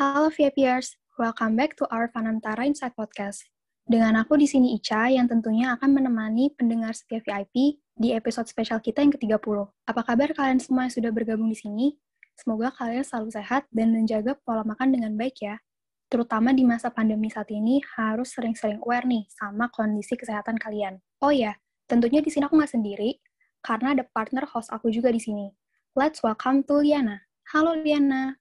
[0.00, 3.44] Halo VIPers, welcome back to our Fanantara Insight Podcast.
[3.84, 8.80] Dengan aku di sini Ica yang tentunya akan menemani pendengar setia VIP di episode spesial
[8.80, 9.60] kita yang ke-30.
[9.84, 12.00] Apa kabar kalian semua yang sudah bergabung di sini?
[12.32, 15.60] Semoga kalian selalu sehat dan menjaga pola makan dengan baik ya.
[16.08, 20.96] Terutama di masa pandemi saat ini harus sering-sering aware nih sama kondisi kesehatan kalian.
[21.20, 23.20] Oh ya, tentunya di sini aku nggak sendiri,
[23.60, 25.52] karena ada partner host aku juga di sini.
[25.92, 27.20] Let's welcome to Liana.
[27.52, 28.39] Halo Liana.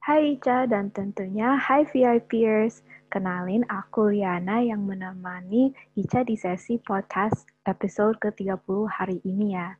[0.00, 2.80] Hai Ica dan tentunya hai VIPers.
[3.12, 9.76] Kenalin aku Liana yang menemani Ica di sesi podcast episode ke-30 hari ini ya.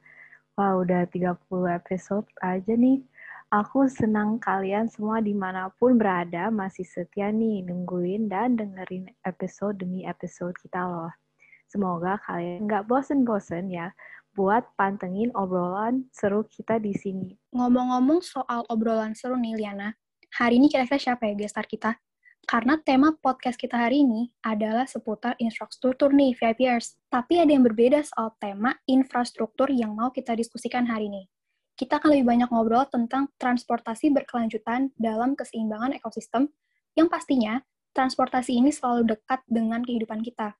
[0.60, 1.40] Wah udah 30
[1.72, 3.00] episode aja nih.
[3.48, 9.80] Aku senang kalian semua di mana pun berada masih setia nih nungguin dan dengerin episode
[9.80, 11.16] demi episode kita loh.
[11.64, 13.96] Semoga kalian nggak bosen-bosen ya
[14.36, 17.40] buat pantengin obrolan seru kita di sini.
[17.56, 19.96] Ngomong-ngomong soal obrolan seru nih Liana,
[20.34, 21.98] hari ini kira-kira siapa ya gestar kita?
[22.46, 26.96] Karena tema podcast kita hari ini adalah seputar infrastruktur nih, VIPers.
[27.12, 31.22] Tapi ada yang berbeda soal tema infrastruktur yang mau kita diskusikan hari ini.
[31.76, 36.48] Kita akan lebih banyak ngobrol tentang transportasi berkelanjutan dalam keseimbangan ekosistem,
[36.98, 37.62] yang pastinya
[37.96, 40.56] transportasi ini selalu dekat dengan kehidupan kita.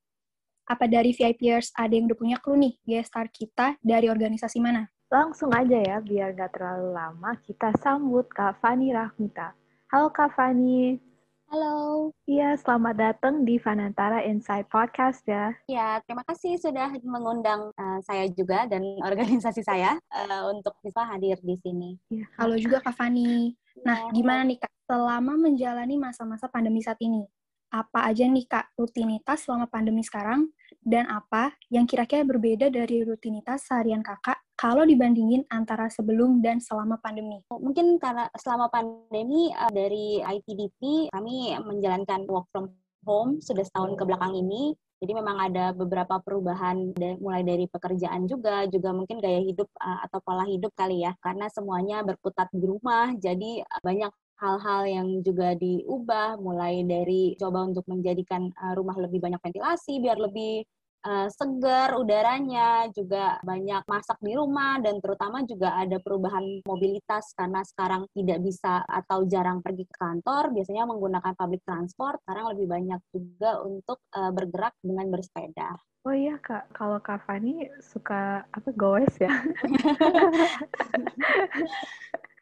[0.70, 4.86] Apa dari VIPers ada yang udah punya clue nih, gestar kita dari organisasi mana?
[5.10, 9.59] Langsung aja ya, biar gak terlalu lama, kita sambut Kak Fani Rahmita.
[9.90, 11.02] Halo Kak Fani.
[11.50, 12.14] Halo.
[12.22, 15.50] Iya, selamat datang di Fanantara Insight Podcast ya.
[15.66, 21.42] Ya, terima kasih sudah mengundang uh, saya juga dan organisasi saya uh, untuk bisa hadir
[21.42, 21.98] di sini.
[22.06, 23.58] Ya, halo juga Kak Fani.
[23.82, 27.26] Nah, ya, gimana nih Kak, selama menjalani masa-masa pandemi saat ini?
[27.74, 30.54] Apa aja nih Kak rutinitas selama pandemi sekarang?
[30.80, 36.96] Dan apa yang kira-kira berbeda dari rutinitas seharian Kakak kalau dibandingin antara sebelum dan selama
[37.04, 37.44] pandemi?
[37.52, 42.72] Mungkin karena selama pandemi uh, dari ITDP kami menjalankan work from
[43.04, 44.72] home sudah setahun ke belakang ini.
[45.00, 46.92] Jadi memang ada beberapa perubahan
[47.24, 51.16] mulai dari pekerjaan juga, juga mungkin gaya hidup uh, atau pola hidup kali ya.
[51.24, 57.68] Karena semuanya berputar di rumah, jadi uh, banyak hal-hal yang juga diubah mulai dari coba
[57.68, 60.64] untuk menjadikan rumah lebih banyak ventilasi biar lebih
[61.04, 67.64] uh, segar udaranya, juga banyak masak di rumah dan terutama juga ada perubahan mobilitas karena
[67.64, 73.00] sekarang tidak bisa atau jarang pergi ke kantor, biasanya menggunakan public transport, sekarang lebih banyak
[73.12, 75.76] juga untuk uh, bergerak dengan bersepeda.
[76.08, 79.28] Oh iya kak, kalau Kak Fani suka apa goes ya?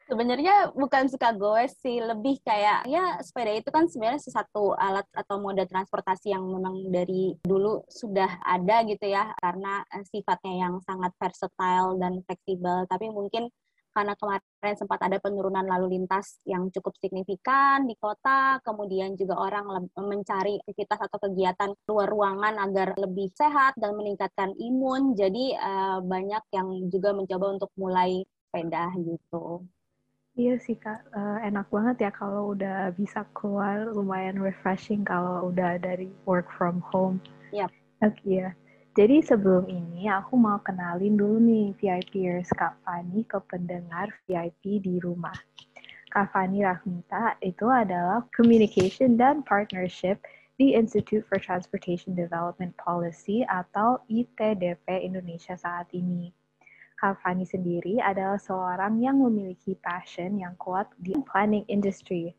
[0.09, 5.37] sebenarnya bukan suka goes sih, lebih kayak ya sepeda itu kan sebenarnya sesuatu alat atau
[5.39, 11.13] moda transportasi yang memang dari dulu sudah ada gitu ya, karena eh, sifatnya yang sangat
[11.21, 12.89] versatile dan fleksibel.
[12.89, 13.53] Tapi mungkin
[13.93, 19.91] karena kemarin sempat ada penurunan lalu lintas yang cukup signifikan di kota, kemudian juga orang
[19.99, 25.19] mencari aktivitas atau kegiatan luar ruangan agar lebih sehat dan meningkatkan imun.
[25.19, 29.67] Jadi uh, banyak yang juga mencoba untuk mulai sepeda gitu.
[30.39, 35.83] Iya sih kak, uh, enak banget ya kalau udah bisa keluar, lumayan refreshing kalau udah
[35.83, 37.19] dari work from home.
[37.51, 37.75] Yap.
[38.07, 38.51] Oke okay, ya.
[38.95, 45.03] Jadi sebelum ini aku mau kenalin dulu nih VIPers Kak Fani ke pendengar VIP di
[45.03, 45.35] rumah.
[46.15, 50.23] Kak Fani Rahmita itu adalah Communication dan Partnership
[50.55, 56.31] di Institute for Transportation Development Policy atau ITDP Indonesia saat ini.
[56.99, 62.35] Kak Fani sendiri adalah seorang yang memiliki passion yang kuat di planning industry.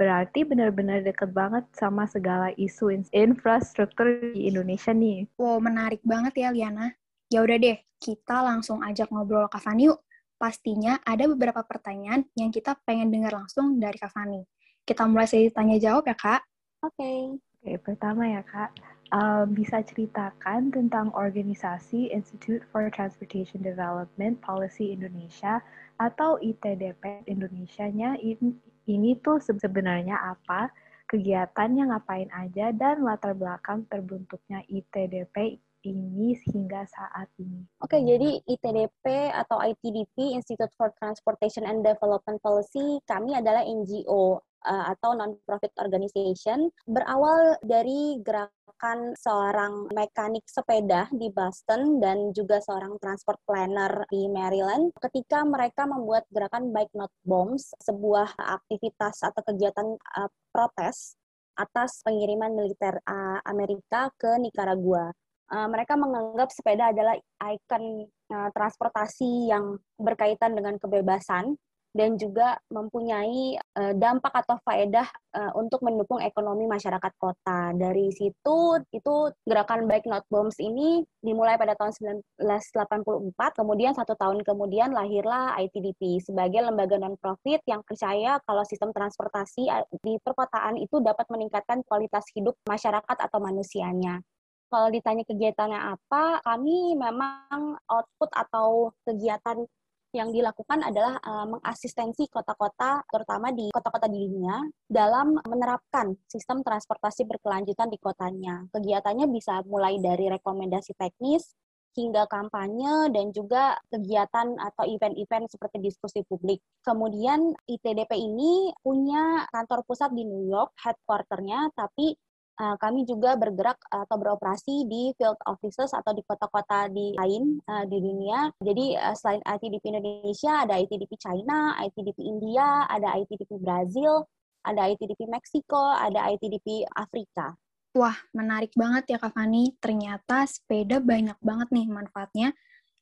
[0.00, 5.28] Berarti benar-benar deket banget sama segala isu infrastruktur di Indonesia nih.
[5.36, 6.96] Wow, menarik banget ya Liana.
[7.28, 10.00] Ya udah deh, kita langsung ajak ngobrol Kak Fani yuk.
[10.40, 14.40] Pastinya ada beberapa pertanyaan yang kita pengen dengar langsung dari Kak Fani.
[14.88, 16.40] Kita mulai sesi tanya jawab ya, Kak.
[16.80, 16.96] Oke.
[16.96, 17.20] Okay.
[17.60, 18.72] Oke, pertama ya, Kak
[19.10, 25.62] uh, bisa ceritakan tentang organisasi Institute for Transportation Development Policy Indonesia
[26.00, 28.56] atau ITDP Indonesia-nya ini,
[28.88, 30.70] ini tuh sebenarnya apa,
[31.10, 37.64] kegiatannya ngapain aja, dan latar belakang terbentuknya ITDP ini hingga saat ini.
[37.80, 44.40] Oke, okay, jadi ITDP atau ITDP Institute for Transportation and Development Policy kami adalah NGO
[44.66, 52.96] uh, atau non-profit organization berawal dari gerakan seorang mekanik sepeda di Boston dan juga seorang
[53.00, 59.96] transport planner di Maryland ketika mereka membuat gerakan Bike Not Bombs, sebuah aktivitas atau kegiatan
[60.16, 61.16] uh, protes
[61.60, 65.12] atas pengiriman militer uh, Amerika ke Nicaragua.
[65.50, 71.58] Uh, mereka menganggap sepeda adalah ikon uh, transportasi yang berkaitan dengan kebebasan
[71.90, 77.74] dan juga mempunyai uh, dampak atau faedah uh, untuk mendukung ekonomi masyarakat kota.
[77.74, 78.58] Dari situ
[78.94, 85.58] itu gerakan Baik Not Bombs ini dimulai pada tahun 1984, kemudian satu tahun kemudian lahirlah
[85.58, 89.66] ITDP sebagai lembaga non-profit yang percaya kalau sistem transportasi
[90.06, 94.22] di perkotaan itu dapat meningkatkan kualitas hidup masyarakat atau manusianya
[94.70, 99.66] kalau ditanya kegiatannya apa, kami memang output atau kegiatan
[100.10, 104.58] yang dilakukan adalah uh, mengasistensi kota-kota, terutama di kota-kota di dunia,
[104.90, 108.66] dalam menerapkan sistem transportasi berkelanjutan di kotanya.
[108.74, 111.54] Kegiatannya bisa mulai dari rekomendasi teknis,
[111.94, 116.62] hingga kampanye dan juga kegiatan atau event-event seperti diskusi publik.
[116.86, 122.14] Kemudian ITDP ini punya kantor pusat di New York, headquarternya, tapi
[122.58, 127.84] uh, kami juga bergerak atau beroperasi di field offices atau di kota-kota di lain uh,
[127.86, 128.50] di dunia.
[128.58, 134.26] Jadi uh, selain ITDP Indonesia, ada ITDP China, ITDP India, ada ITDP Brazil,
[134.64, 137.56] ada ITDP Meksiko, ada ITDP Afrika.
[137.90, 139.74] Wah, menarik banget ya Kak Fani.
[139.82, 142.48] Ternyata sepeda banyak banget nih manfaatnya.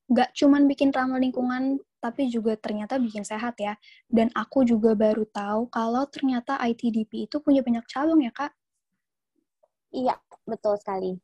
[0.08, 3.76] Gak cuman bikin ramah lingkungan, tapi juga ternyata bikin sehat ya.
[4.08, 8.54] Dan aku juga baru tahu kalau ternyata ITDP itu punya banyak cabang ya Kak.
[9.92, 11.16] Iya, betul sekali.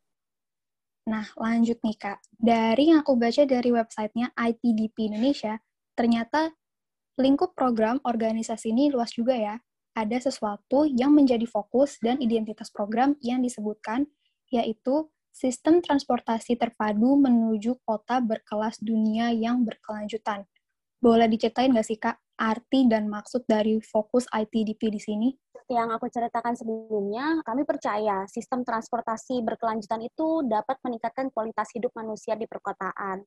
[1.05, 2.19] Nah, lanjut nih Kak.
[2.33, 5.61] Dari yang aku baca dari websitenya ITDP Indonesia,
[5.93, 6.49] ternyata
[7.21, 9.57] lingkup program organisasi ini luas juga ya.
[9.95, 14.09] Ada sesuatu yang menjadi fokus dan identitas program yang disebutkan,
[14.49, 20.49] yaitu sistem transportasi terpadu menuju kota berkelas dunia yang berkelanjutan.
[21.05, 25.29] Boleh diceritain nggak sih Kak, arti dan maksud dari fokus ITDP di sini?
[25.65, 32.37] yang aku ceritakan sebelumnya, kami percaya sistem transportasi berkelanjutan itu dapat meningkatkan kualitas hidup manusia
[32.37, 33.25] di perkotaan.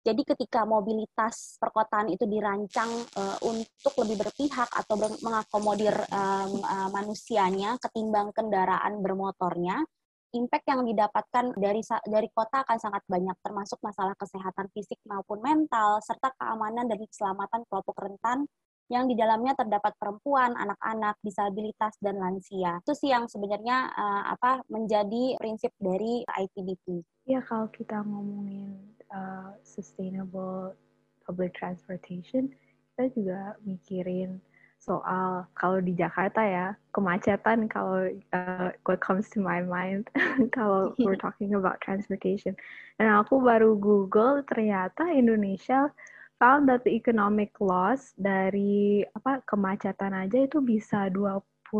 [0.00, 2.88] Jadi ketika mobilitas perkotaan itu dirancang
[3.20, 9.84] uh, untuk lebih berpihak atau mengakomodir uh, uh, manusianya ketimbang kendaraan bermotornya,
[10.32, 15.98] impact yang didapatkan dari dari kota akan sangat banyak termasuk masalah kesehatan fisik maupun mental
[16.02, 18.46] serta keamanan dan keselamatan kelompok rentan
[18.90, 22.82] yang di dalamnya terdapat perempuan, anak-anak, disabilitas dan lansia.
[22.82, 27.06] Itu sih yang sebenarnya uh, apa menjadi prinsip dari ITDP.
[27.30, 28.74] Ya kalau kita ngomongin
[29.14, 30.74] uh, sustainable
[31.22, 32.50] public transportation,
[32.90, 34.42] kita juga mikirin
[34.80, 36.66] soal kalau di Jakarta ya
[36.96, 40.08] kemacetan kalau uh, what comes to my mind
[40.56, 42.56] kalau we're talking about transportation
[42.96, 45.92] dan aku baru Google ternyata Indonesia
[46.40, 51.76] found that the economic loss dari apa kemacetan aja itu bisa 28,1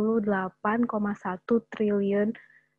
[1.72, 2.28] triliun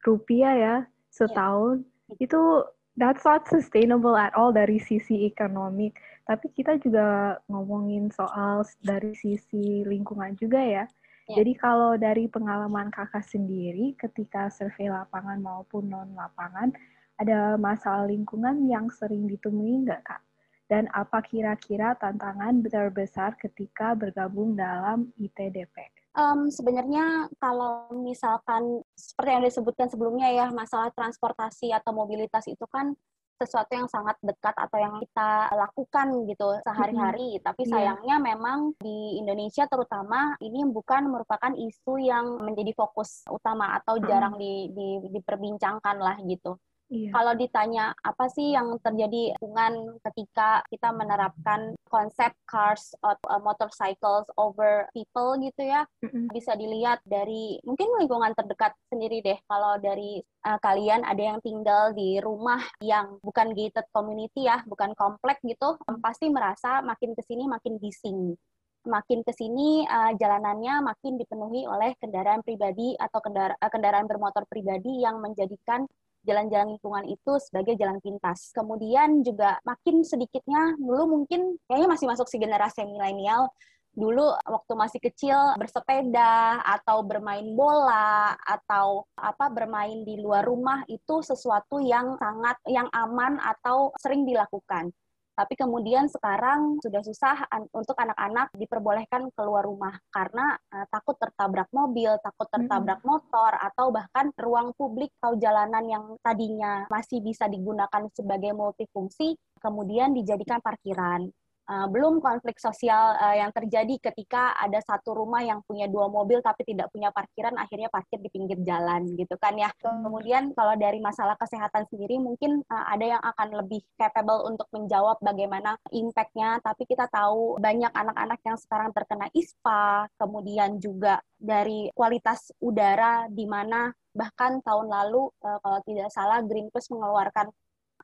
[0.05, 0.75] rupiah ya
[1.09, 1.81] setahun.
[2.15, 2.29] Yeah.
[2.29, 5.89] Itu that's not sustainable at all dari sisi ekonomi.
[6.31, 10.87] Tapi kita juga ngomongin soal dari sisi lingkungan juga ya.
[11.27, 11.43] Yeah.
[11.43, 16.71] Jadi kalau dari pengalaman kakak sendiri ketika survei lapangan maupun non lapangan,
[17.19, 20.23] ada masalah lingkungan yang sering ditemui nggak kak?
[20.71, 25.91] dan apa kira-kira tantangan terbesar ketika bergabung dalam ITDP?
[26.15, 32.95] Um, sebenarnya kalau misalkan seperti yang disebutkan sebelumnya ya masalah transportasi atau mobilitas itu kan
[33.41, 37.41] sesuatu yang sangat dekat atau yang kita lakukan gitu sehari-hari.
[37.41, 37.45] Mm-hmm.
[37.49, 37.71] Tapi iya.
[37.73, 38.27] sayangnya yeah.
[38.29, 44.73] memang di Indonesia terutama ini bukan merupakan isu yang menjadi fokus utama atau jarang mm-hmm.
[44.73, 46.61] di, di, diperbincangkan lah gitu.
[46.91, 47.15] Iya.
[47.15, 54.27] Kalau ditanya apa sih yang terjadi hubungan ketika kita menerapkan konsep cars or uh, motorcycles
[54.35, 56.27] over people gitu ya, mm-hmm.
[56.35, 59.39] bisa dilihat dari mungkin lingkungan terdekat sendiri deh.
[59.47, 64.91] Kalau dari uh, kalian ada yang tinggal di rumah yang bukan gated community ya, bukan
[64.99, 66.03] komplek gitu, mm-hmm.
[66.03, 68.35] pasti merasa makin ke sini makin bising
[68.81, 74.41] makin ke sini uh, jalanannya makin dipenuhi oleh kendaraan pribadi atau kendara uh, kendaraan bermotor
[74.49, 75.85] pribadi yang menjadikan
[76.25, 78.53] jalan-jalan lingkungan itu sebagai jalan pintas.
[78.53, 83.49] Kemudian juga makin sedikitnya dulu mungkin kayaknya masih masuk si generasi milenial
[83.91, 91.19] dulu waktu masih kecil bersepeda atau bermain bola atau apa bermain di luar rumah itu
[91.19, 94.95] sesuatu yang sangat yang aman atau sering dilakukan.
[95.31, 102.19] Tapi kemudian sekarang sudah susah untuk anak-anak diperbolehkan keluar rumah karena uh, takut tertabrak mobil,
[102.19, 108.51] takut tertabrak motor, atau bahkan ruang publik atau jalanan yang tadinya masih bisa digunakan sebagai
[108.51, 111.31] multifungsi, kemudian dijadikan parkiran.
[111.71, 116.43] Uh, belum konflik sosial uh, yang terjadi ketika ada satu rumah yang punya dua mobil
[116.43, 119.71] tapi tidak punya parkiran, akhirnya parkir di pinggir jalan gitu kan ya.
[119.79, 125.15] Kemudian kalau dari masalah kesehatan sendiri mungkin uh, ada yang akan lebih capable untuk menjawab
[125.23, 132.51] bagaimana impact-nya, tapi kita tahu banyak anak-anak yang sekarang terkena ISPA, kemudian juga dari kualitas
[132.59, 137.47] udara di mana bahkan tahun lalu uh, kalau tidak salah Greenpeace mengeluarkan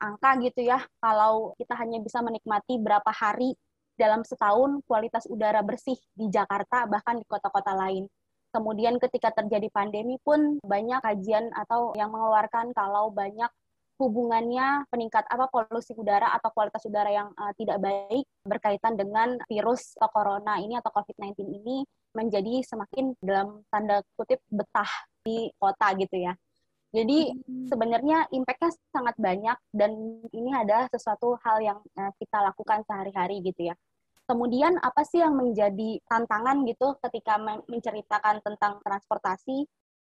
[0.00, 3.54] angka gitu ya, kalau kita hanya bisa menikmati berapa hari
[3.98, 8.06] dalam setahun kualitas udara bersih di Jakarta bahkan di kota-kota lain.
[8.48, 13.50] Kemudian ketika terjadi pandemi pun banyak kajian atau yang mengeluarkan kalau banyak
[13.98, 19.98] hubungannya peningkat apa polusi udara atau kualitas udara yang uh, tidak baik berkaitan dengan virus
[19.98, 21.82] atau corona ini atau COVID-19 ini
[22.14, 24.88] menjadi semakin dalam tanda kutip betah
[25.26, 26.32] di kota gitu ya.
[26.88, 27.68] Jadi hmm.
[27.68, 29.92] sebenarnya impact-nya sangat banyak dan
[30.32, 33.76] ini adalah sesuatu hal yang uh, kita lakukan sehari-hari gitu ya.
[34.28, 39.64] Kemudian apa sih yang menjadi tantangan gitu ketika menceritakan tentang transportasi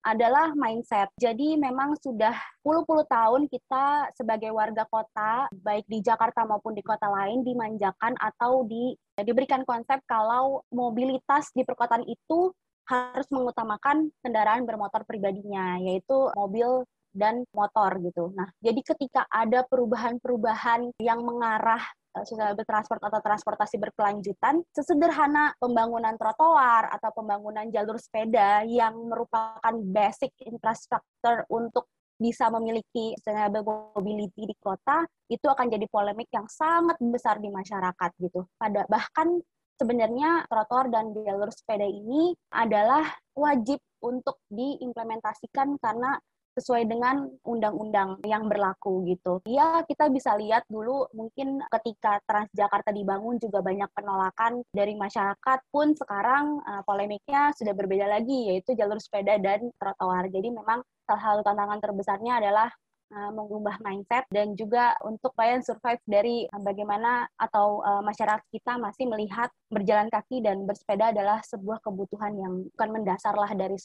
[0.01, 1.07] adalah mindset.
[1.15, 2.33] Jadi memang sudah
[2.65, 8.65] puluh-puluh tahun kita sebagai warga kota, baik di Jakarta maupun di kota lain, dimanjakan atau
[8.65, 12.49] di, diberikan konsep kalau mobilitas di perkotaan itu
[12.91, 16.83] harus mengutamakan kendaraan bermotor pribadinya, yaitu mobil
[17.15, 18.31] dan motor gitu.
[18.35, 21.83] Nah, jadi ketika ada perubahan-perubahan yang mengarah
[22.15, 29.75] eh, sustainable transport atau transportasi berkelanjutan, sesederhana pembangunan trotoar atau pembangunan jalur sepeda yang merupakan
[29.91, 31.87] basic infrastructure untuk
[32.21, 38.11] bisa memiliki sustainable mobility di kota, itu akan jadi polemik yang sangat besar di masyarakat
[38.21, 38.45] gitu.
[38.61, 39.41] Pada bahkan
[39.81, 46.21] sebenarnya trotoar dan jalur sepeda ini adalah wajib untuk diimplementasikan karena
[46.51, 49.39] sesuai dengan undang-undang yang berlaku gitu.
[49.47, 55.95] Ya, kita bisa lihat dulu mungkin ketika Transjakarta dibangun juga banyak penolakan dari masyarakat pun
[55.95, 60.27] sekarang uh, polemiknya sudah berbeda lagi yaitu jalur sepeda dan trotoar.
[60.27, 62.67] Jadi memang salah satu tantangan terbesarnya adalah
[63.11, 68.79] Uh, mengubah mindset dan juga untuk supaya survive dari uh, bagaimana atau uh, masyarakat kita
[68.79, 73.75] masih melihat berjalan kaki dan bersepeda adalah sebuah kebutuhan yang bukan mendasar lah dari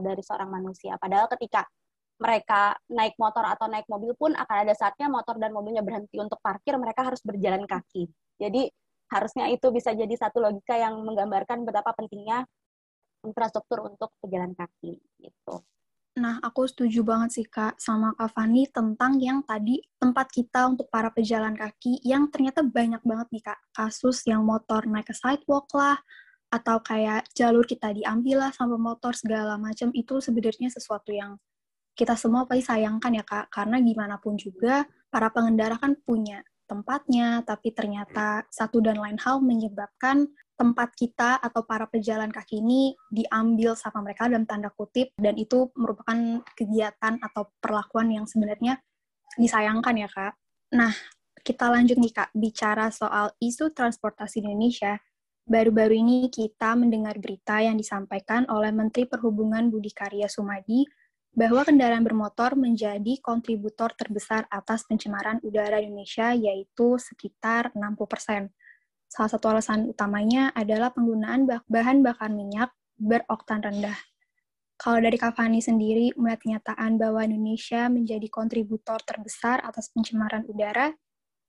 [0.00, 0.96] dari seorang manusia.
[0.96, 1.68] Padahal ketika
[2.16, 6.40] mereka naik motor atau naik mobil pun akan ada saatnya motor dan mobilnya berhenti untuk
[6.40, 8.08] parkir, mereka harus berjalan kaki.
[8.40, 8.64] Jadi
[9.12, 12.48] harusnya itu bisa jadi satu logika yang menggambarkan betapa pentingnya
[13.28, 15.54] infrastruktur untuk pejalan kaki gitu.
[16.20, 20.92] Nah, aku setuju banget sih Kak sama Kak Fani tentang yang tadi tempat kita untuk
[20.92, 23.58] para pejalan kaki yang ternyata banyak banget nih Kak.
[23.72, 25.96] Kasus yang motor naik ke sidewalk lah,
[26.52, 31.38] atau kayak jalur kita diambil lah sama motor segala macam itu sebenarnya sesuatu yang
[31.94, 33.48] kita semua pasti sayangkan ya Kak.
[33.48, 39.40] Karena gimana pun juga para pengendara kan punya tempatnya, tapi ternyata satu dan lain hal
[39.40, 40.28] menyebabkan
[40.60, 45.72] tempat kita atau para pejalan kaki ini diambil sama mereka dalam tanda kutip dan itu
[45.72, 48.76] merupakan kegiatan atau perlakuan yang sebenarnya
[49.40, 50.36] disayangkan ya kak.
[50.76, 50.92] Nah
[51.40, 55.00] kita lanjut nih kak bicara soal isu transportasi di Indonesia.
[55.48, 60.84] Baru-baru ini kita mendengar berita yang disampaikan oleh Menteri Perhubungan Budi Karya Sumadi
[61.32, 68.52] bahwa kendaraan bermotor menjadi kontributor terbesar atas pencemaran udara Indonesia yaitu sekitar 60 persen.
[69.10, 73.98] Salah satu alasan utamanya adalah penggunaan bahan bakar minyak beroktan rendah.
[74.78, 80.94] Kalau dari Kavani sendiri, melihat kenyataan bahwa Indonesia menjadi kontributor terbesar atas pencemaran udara,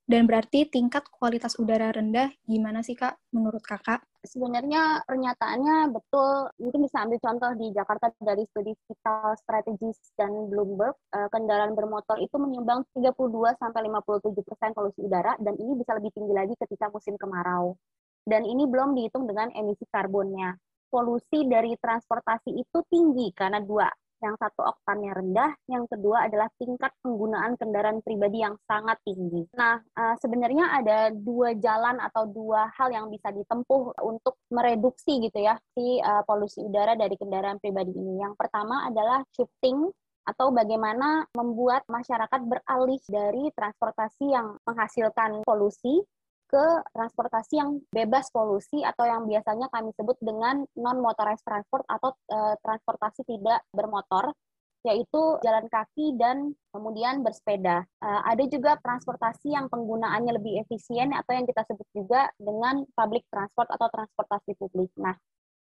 [0.09, 4.03] dan berarti tingkat kualitas udara rendah, gimana sih Kak menurut Kakak?
[4.25, 6.49] Sebenarnya pernyataannya betul.
[6.61, 12.21] Mungkin bisa ambil contoh di Jakarta dari studi Vital Strategies dan Bloomberg, uh, kendaraan bermotor
[12.21, 16.93] itu menyumbang 32 sampai 57 persen polusi udara dan ini bisa lebih tinggi lagi ketika
[16.93, 17.73] musim kemarau.
[18.21, 20.53] Dan ini belum dihitung dengan emisi karbonnya.
[20.91, 23.87] Polusi dari transportasi itu tinggi karena dua
[24.21, 29.49] yang satu oktannya rendah, yang kedua adalah tingkat penggunaan kendaraan pribadi yang sangat tinggi.
[29.57, 35.41] Nah, uh, sebenarnya ada dua jalan atau dua hal yang bisa ditempuh untuk mereduksi gitu
[35.41, 38.21] ya si uh, polusi udara dari kendaraan pribadi ini.
[38.21, 39.89] Yang pertama adalah shifting
[40.21, 46.05] atau bagaimana membuat masyarakat beralih dari transportasi yang menghasilkan polusi
[46.51, 52.11] ke transportasi yang bebas polusi atau yang biasanya kami sebut dengan non motorized transport atau
[52.27, 54.35] e, transportasi tidak bermotor
[54.81, 57.85] yaitu jalan kaki dan kemudian bersepeda.
[58.01, 63.21] Uh, ada juga transportasi yang penggunaannya lebih efisien atau yang kita sebut juga dengan public
[63.29, 64.89] transport atau transportasi publik.
[64.97, 65.13] Nah,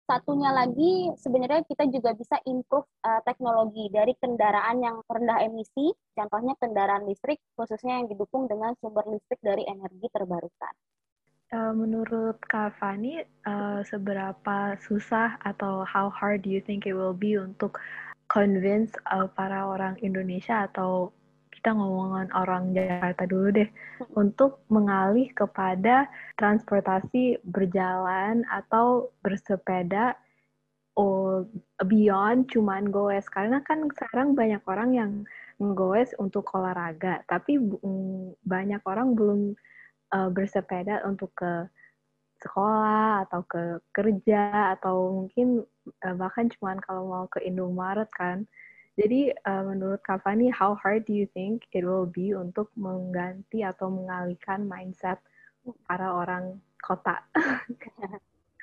[0.07, 6.55] Satunya lagi, sebenarnya kita juga bisa improve uh, teknologi dari kendaraan yang rendah emisi, contohnya
[6.63, 10.73] kendaraan listrik, khususnya yang didukung dengan sumber listrik dari energi terbarukan.
[11.51, 17.15] Uh, menurut Kak Fani, uh, seberapa susah atau how hard do you think it will
[17.15, 17.75] be untuk
[18.31, 21.11] convince uh, para orang Indonesia atau
[21.67, 23.67] kita ngomongin orang Jakarta dulu deh
[24.15, 26.07] untuk mengalih kepada
[26.39, 30.15] transportasi berjalan atau bersepeda
[30.95, 31.43] oh,
[31.83, 35.11] beyond cuman goes karena kan sekarang banyak orang yang
[35.75, 37.59] goes untuk olahraga tapi
[38.47, 39.51] banyak orang belum
[40.15, 41.67] uh, bersepeda untuk ke
[42.47, 45.67] sekolah atau ke kerja atau mungkin
[45.99, 48.47] uh, bahkan cuman kalau mau ke Indomaret kan.
[48.97, 53.93] Jadi uh, menurut Kavani, how hard do you think it will be untuk mengganti atau
[53.93, 55.21] mengalihkan mindset
[55.85, 57.21] para orang kota?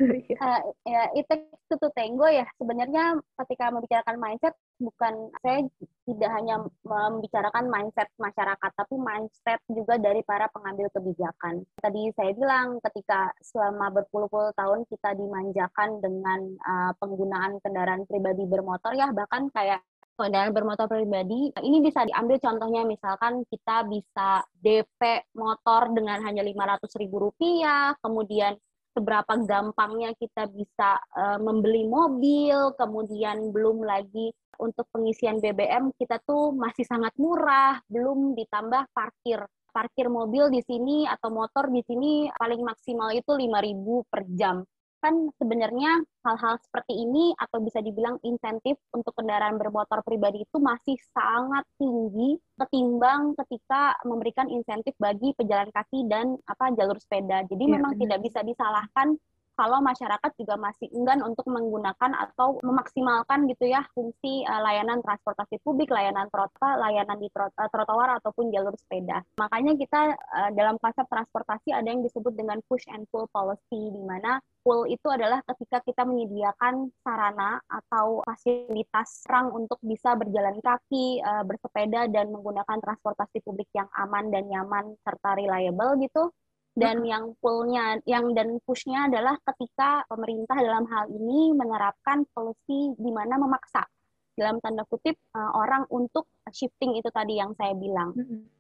[0.01, 1.33] uh, ya itu
[1.71, 5.63] itu tango ya sebenarnya ketika membicarakan mindset bukan saya
[6.03, 12.83] tidak hanya membicarakan mindset masyarakat tapi mindset juga dari para pengambil kebijakan tadi saya bilang
[12.83, 19.79] ketika selama berpuluh-puluh tahun kita dimanjakan dengan uh, penggunaan kendaraan pribadi bermotor ya bahkan kayak
[20.15, 21.51] kendaraan bermotor pribadi.
[21.55, 28.55] Ini bisa diambil contohnya misalkan kita bisa DP motor dengan hanya rp rupiah, kemudian
[28.95, 34.31] seberapa gampangnya kita bisa uh, membeli mobil, kemudian belum lagi
[34.63, 39.43] untuk pengisian BBM kita tuh masih sangat murah, belum ditambah parkir.
[39.75, 44.63] Parkir mobil di sini atau motor di sini paling maksimal itu 5.000 per jam
[45.05, 50.97] kan sebenarnya hal-hal seperti ini atau bisa dibilang insentif untuk kendaraan bermotor pribadi itu masih
[51.13, 57.45] sangat tinggi ketimbang ketika memberikan insentif bagi pejalan kaki dan apa jalur sepeda.
[57.45, 58.01] Jadi ya, memang benar.
[58.01, 59.21] tidak bisa disalahkan
[59.55, 65.63] kalau masyarakat juga masih enggan untuk menggunakan atau memaksimalkan gitu ya fungsi uh, layanan transportasi
[65.63, 69.23] publik, layanan trotoar, layanan di trot uh, trotoar ataupun jalur sepeda.
[69.39, 74.03] Makanya kita uh, dalam konsep transportasi ada yang disebut dengan push and pull policy di
[74.03, 81.21] mana pull itu adalah ketika kita menyediakan sarana atau fasilitas orang untuk bisa berjalan kaki,
[81.45, 86.33] bersepeda dan menggunakan transportasi publik yang aman dan nyaman serta reliable gitu
[86.75, 93.11] dan yang pullnya yang dan pushnya adalah ketika pemerintah dalam hal ini menerapkan policy di
[93.15, 93.87] mana memaksa.
[94.35, 98.11] Dalam tanda kutip uh, orang untuk shifting itu tadi yang saya bilang.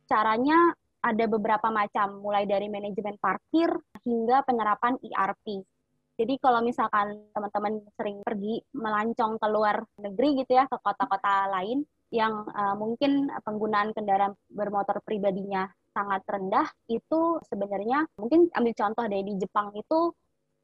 [0.06, 0.70] Caranya
[1.02, 3.68] ada beberapa macam mulai dari manajemen parkir
[4.06, 5.66] hingga penerapan ERP
[6.14, 11.82] jadi kalau misalkan teman-teman sering pergi melancong ke luar negeri gitu ya ke kota-kota lain
[12.14, 19.22] yang uh, mungkin penggunaan kendaraan bermotor pribadinya sangat rendah itu sebenarnya mungkin ambil contoh dari
[19.26, 20.14] di Jepang itu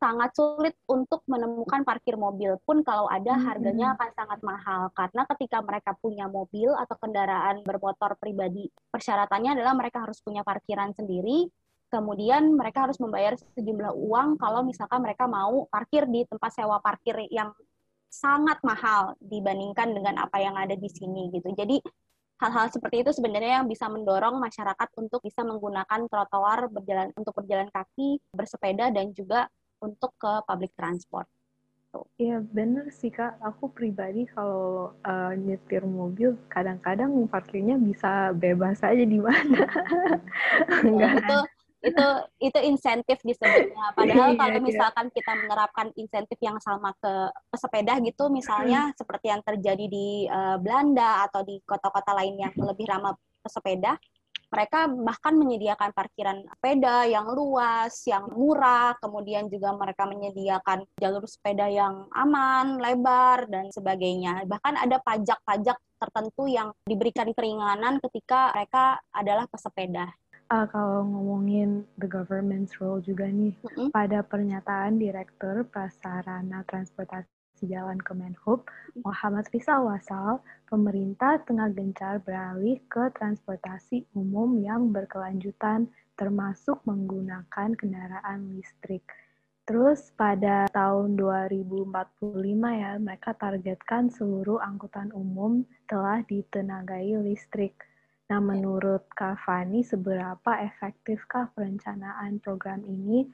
[0.00, 3.94] sangat sulit untuk menemukan parkir mobil pun kalau ada hmm, harganya hmm.
[4.00, 10.00] akan sangat mahal karena ketika mereka punya mobil atau kendaraan bermotor pribadi persyaratannya adalah mereka
[10.00, 11.52] harus punya parkiran sendiri
[11.90, 17.26] kemudian mereka harus membayar sejumlah uang kalau misalkan mereka mau parkir di tempat sewa parkir
[17.29, 17.50] yang
[18.11, 21.83] sangat mahal dibandingkan dengan apa yang ada di sini gitu jadi
[22.40, 27.68] hal-hal seperti itu sebenarnya yang bisa mendorong masyarakat untuk bisa menggunakan trotoar berjalan untuk berjalan
[27.68, 29.46] kaki, bersepeda dan juga
[29.85, 31.29] untuk ke public transport.
[32.22, 39.05] Iya bener sih kak, aku pribadi kalau uh, nyetir mobil kadang-kadang parkirnya bisa bebas aja
[39.05, 39.66] di mana.
[40.87, 41.38] Ya, itu
[41.80, 42.06] itu
[42.44, 43.96] itu insentif disebutnya.
[43.96, 44.64] Padahal iya, kalau iya.
[44.64, 47.12] misalkan kita menerapkan insentif yang sama ke
[47.48, 52.84] pesepeda gitu, misalnya seperti yang terjadi di uh, Belanda atau di kota-kota lain yang lebih
[52.84, 53.96] ramah pesepeda,
[54.52, 61.70] mereka bahkan menyediakan parkiran sepeda yang luas, yang murah, kemudian juga mereka menyediakan jalur sepeda
[61.70, 64.44] yang aman, lebar, dan sebagainya.
[64.44, 70.19] Bahkan ada pajak-pajak tertentu yang diberikan keringanan ketika mereka adalah pesepeda
[70.50, 73.94] uh, kalau ngomongin the government's role juga nih, mm-hmm.
[73.94, 77.30] pada pernyataan Direktur Prasarana Transportasi
[77.64, 78.66] Jalan Kemenhub,
[79.06, 85.86] Muhammad Rizal Wasal, pemerintah tengah gencar beralih ke transportasi umum yang berkelanjutan,
[86.18, 89.06] termasuk menggunakan kendaraan listrik.
[89.68, 91.94] Terus pada tahun 2045
[92.74, 97.89] ya, mereka targetkan seluruh angkutan umum telah ditenagai listrik.
[98.30, 103.26] Nah, menurut Kak Fani, seberapa efektifkah perencanaan program ini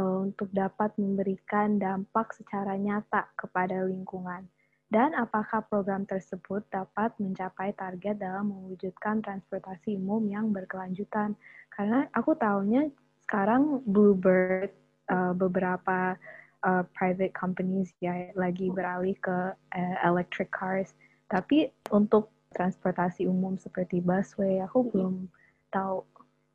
[0.00, 4.48] uh, untuk dapat memberikan dampak secara nyata kepada lingkungan?
[4.88, 11.36] Dan apakah program tersebut dapat mencapai target dalam mewujudkan transportasi umum yang berkelanjutan?
[11.68, 12.88] Karena aku tahunya
[13.28, 14.72] sekarang Bluebird,
[15.12, 16.16] uh, beberapa
[16.64, 20.96] uh, private companies ya lagi beralih ke uh, electric cars.
[21.28, 25.30] Tapi untuk transportasi umum seperti busway aku belum
[25.70, 26.02] tahu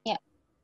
[0.03, 0.19] ya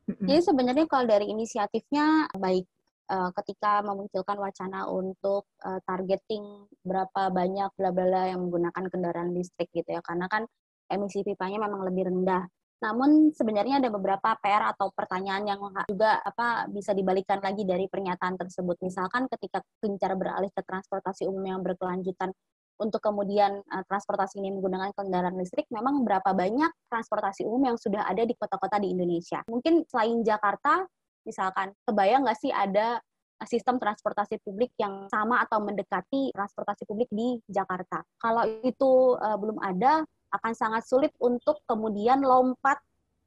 [0.09, 2.67] Jadi sebenarnya kalau dari inisiatifnya baik
[3.07, 9.71] uh, ketika memunculkan wacana untuk uh, targeting berapa banyak bla bla yang menggunakan kendaraan listrik
[9.71, 10.43] gitu ya karena kan
[10.89, 12.49] emisi pipanya memang lebih rendah.
[12.79, 15.59] Namun sebenarnya ada beberapa PR atau pertanyaan yang
[15.91, 18.79] juga apa bisa dibalikan lagi dari pernyataan tersebut.
[18.79, 22.31] Misalkan ketika gencar beralih ke transportasi umum yang berkelanjutan
[22.79, 28.07] untuk kemudian uh, transportasi ini menggunakan kendaraan listrik, memang berapa banyak transportasi umum yang sudah
[28.07, 29.43] ada di kota-kota di Indonesia.
[29.51, 30.87] Mungkin selain Jakarta,
[31.27, 33.03] misalkan, kebayang nggak sih ada
[33.47, 38.03] sistem transportasi publik yang sama atau mendekati transportasi publik di Jakarta.
[38.19, 42.79] Kalau itu uh, belum ada, akan sangat sulit untuk kemudian lompat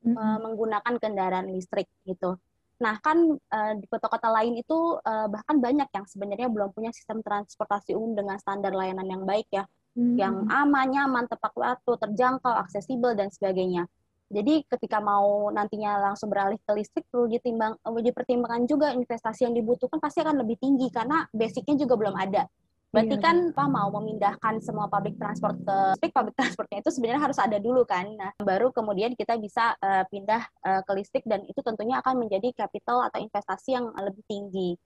[0.05, 0.17] mm -hmm.
[0.17, 2.37] uh, menggunakan kendaraan listrik gitu.
[2.83, 7.23] Nah, kan uh, di kota-kota lain itu uh, bahkan banyak yang sebenarnya belum punya sistem
[7.23, 9.63] transportasi umum dengan standar layanan yang baik ya,
[9.95, 10.19] hmm.
[10.19, 13.87] yang aman, nyaman, tepat waktu, terjangkau, aksesibel dan sebagainya.
[14.33, 19.53] Jadi ketika mau nantinya langsung beralih ke listrik perlu ditimbang perlu dipertimbangkan juga investasi yang
[19.53, 22.49] dibutuhkan pasti akan lebih tinggi karena basicnya juga belum ada.
[22.93, 23.25] Berarti iya.
[23.25, 27.57] kan apa mau memindahkan semua public transport ke listrik, public transportnya itu sebenarnya harus ada
[27.57, 28.05] dulu kan.
[28.21, 32.53] Nah, baru kemudian kita bisa uh, pindah uh, ke listrik dan itu tentunya akan menjadi
[32.53, 34.77] capital atau investasi yang lebih tinggi.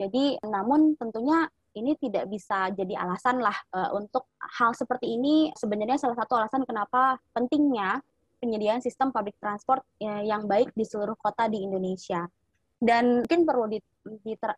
[0.00, 1.44] Jadi namun tentunya
[1.76, 6.64] ini tidak bisa jadi alasan lah uh, untuk hal seperti ini sebenarnya salah satu alasan
[6.64, 8.00] kenapa pentingnya
[8.40, 12.24] penyediaan sistem public transport ya, yang baik di seluruh kota di Indonesia.
[12.80, 13.68] Dan mungkin perlu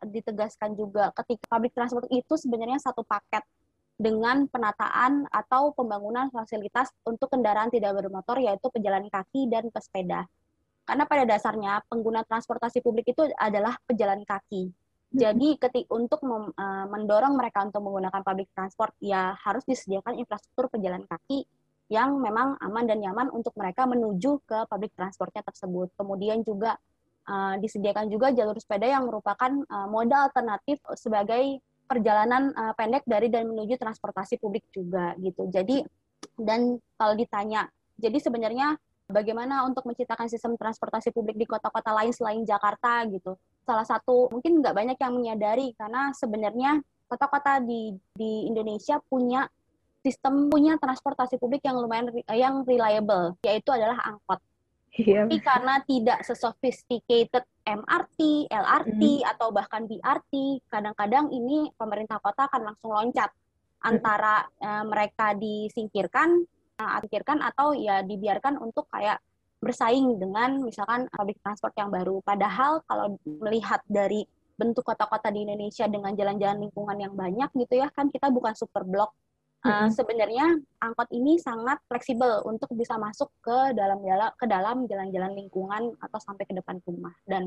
[0.07, 3.43] ditegaskan juga ketika public transport itu sebenarnya satu paket
[3.99, 10.31] dengan penataan atau pembangunan fasilitas untuk kendaraan tidak bermotor yaitu pejalan kaki dan pesepeda.
[10.87, 14.71] Karena pada dasarnya pengguna transportasi publik itu adalah pejalan kaki.
[14.71, 15.19] Hmm.
[15.19, 20.71] Jadi ketik untuk mem, uh, mendorong mereka untuk menggunakan public transport ya harus disediakan infrastruktur
[20.71, 21.47] pejalan kaki
[21.93, 25.93] yang memang aman dan nyaman untuk mereka menuju ke public transportnya tersebut.
[25.95, 26.81] Kemudian juga
[27.29, 33.29] uh, disediakan juga jalur sepeda yang merupakan uh, moda alternatif sebagai perjalanan uh, pendek dari
[33.29, 35.47] dan menuju transportasi publik juga gitu.
[35.53, 35.85] Jadi
[36.39, 38.79] dan kalau ditanya, jadi sebenarnya
[39.11, 43.37] bagaimana untuk menciptakan sistem transportasi publik di kota-kota lain selain Jakarta gitu.
[43.69, 49.45] Salah satu mungkin nggak banyak yang menyadari karena sebenarnya kota-kota di di Indonesia punya
[50.03, 54.41] sistem punya transportasi publik yang lumayan yang reliable, yaitu adalah angkot.
[54.93, 55.25] Iya.
[55.25, 59.31] Tapi karena tidak sesophisticated MRT, LRT, mm.
[59.33, 63.33] atau bahkan BRT, kadang-kadang ini pemerintah kota akan langsung loncat
[63.81, 66.45] antara uh, mereka disingkirkan,
[66.77, 69.17] uh, singkirkan atau ya dibiarkan untuk kayak
[69.65, 72.21] bersaing dengan misalkan public transport yang baru.
[72.21, 74.29] Padahal kalau melihat dari
[74.61, 78.85] bentuk kota-kota di Indonesia dengan jalan-jalan lingkungan yang banyak gitu ya, kan kita bukan super
[78.85, 79.17] blok
[79.63, 84.03] Uh, sebenarnya angkot ini sangat fleksibel untuk bisa masuk ke dalam
[84.35, 87.47] ke dalam jalan-jalan lingkungan atau sampai ke depan rumah dan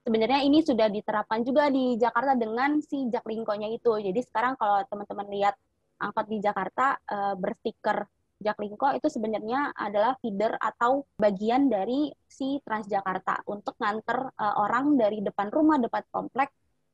[0.00, 3.92] sebenarnya ini sudah diterapkan juga di Jakarta dengan si Jaklingko-nya itu.
[4.00, 5.54] Jadi sekarang kalau teman-teman lihat
[6.00, 8.08] angkot di Jakarta uh, berstiker
[8.40, 15.20] Jaklingko itu sebenarnya adalah feeder atau bagian dari si Transjakarta untuk nganter uh, orang dari
[15.20, 16.48] depan rumah, depan komplek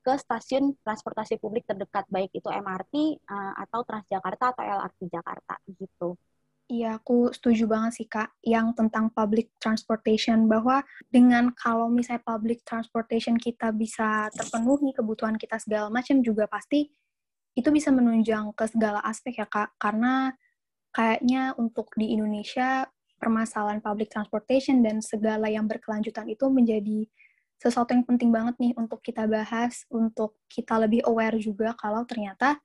[0.06, 5.58] ke stasiun transportasi publik terdekat baik itu MRT uh, eh, atau Transjakarta atau LRT Jakarta
[5.66, 6.14] gitu.
[6.66, 12.66] Iya, aku setuju banget sih Kak yang tentang public transportation bahwa dengan kalau misalnya public
[12.66, 16.90] transportation kita bisa terpenuhi kebutuhan kita segala macam juga pasti
[17.54, 20.34] itu bisa menunjang ke segala aspek ya Kak karena
[20.90, 22.90] kayaknya untuk di Indonesia
[23.22, 27.06] permasalahan public transportation dan segala yang berkelanjutan itu menjadi
[27.56, 32.60] sesuatu yang penting banget nih untuk kita bahas, untuk kita lebih aware juga kalau ternyata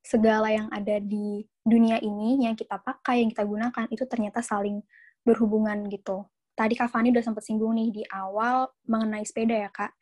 [0.00, 4.80] segala yang ada di dunia ini yang kita pakai, yang kita gunakan itu ternyata saling
[5.24, 6.24] berhubungan gitu.
[6.56, 9.92] Tadi Kak Fani udah sempat singgung nih di awal mengenai sepeda ya Kak.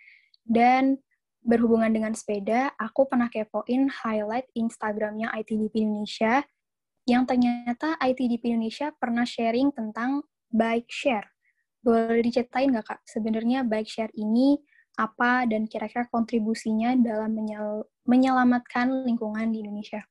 [0.46, 0.98] Dan
[1.42, 6.46] berhubungan dengan sepeda, aku pernah kepoin highlight Instagramnya ITDP Indonesia
[7.06, 10.22] yang ternyata ITDP Indonesia pernah sharing tentang
[10.52, 11.37] bike share
[11.82, 14.58] boleh diceritain nggak Kak, sebenarnya bike share ini
[14.98, 20.02] apa dan kira-kira kontribusinya dalam menyel menyelamatkan lingkungan di Indonesia?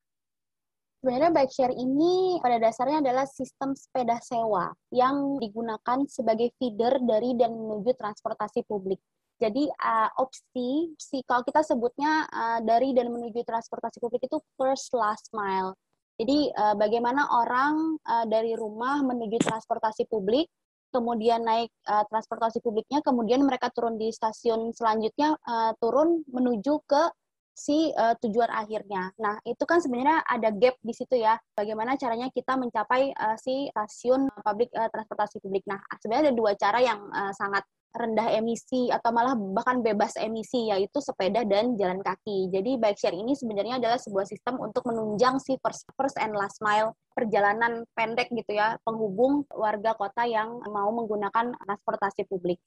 [1.04, 7.38] Sebenarnya bike share ini pada dasarnya adalah sistem sepeda sewa yang digunakan sebagai feeder dari
[7.38, 8.98] dan menuju transportasi publik.
[9.38, 14.90] Jadi uh, opsi, si kalau kita sebutnya uh, dari dan menuju transportasi publik itu first
[14.98, 15.78] last mile.
[16.18, 20.50] Jadi uh, bagaimana orang uh, dari rumah menuju transportasi publik
[20.98, 27.14] kemudian naik uh, transportasi publiknya, kemudian mereka turun di stasiun selanjutnya uh, turun menuju ke
[27.58, 29.10] si uh, tujuan akhirnya.
[29.18, 31.38] Nah, itu kan sebenarnya ada gap di situ ya.
[31.58, 35.66] Bagaimana caranya kita mencapai uh, si stasiun publik uh, transportasi publik.
[35.66, 37.66] Nah, sebenarnya ada dua cara yang uh, sangat
[37.98, 42.48] rendah emisi atau malah bahkan bebas emisi yaitu sepeda dan jalan kaki.
[42.54, 46.62] Jadi bike share ini sebenarnya adalah sebuah sistem untuk menunjang si first, first and last
[46.62, 52.62] mile perjalanan pendek gitu ya penghubung warga kota yang mau menggunakan transportasi publik.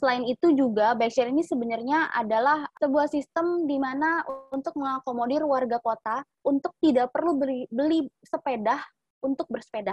[0.00, 5.76] Selain itu juga bike share ini sebenarnya adalah sebuah sistem di mana untuk mengakomodir warga
[5.84, 8.80] kota untuk tidak perlu beli, beli sepeda
[9.20, 9.92] untuk bersepeda.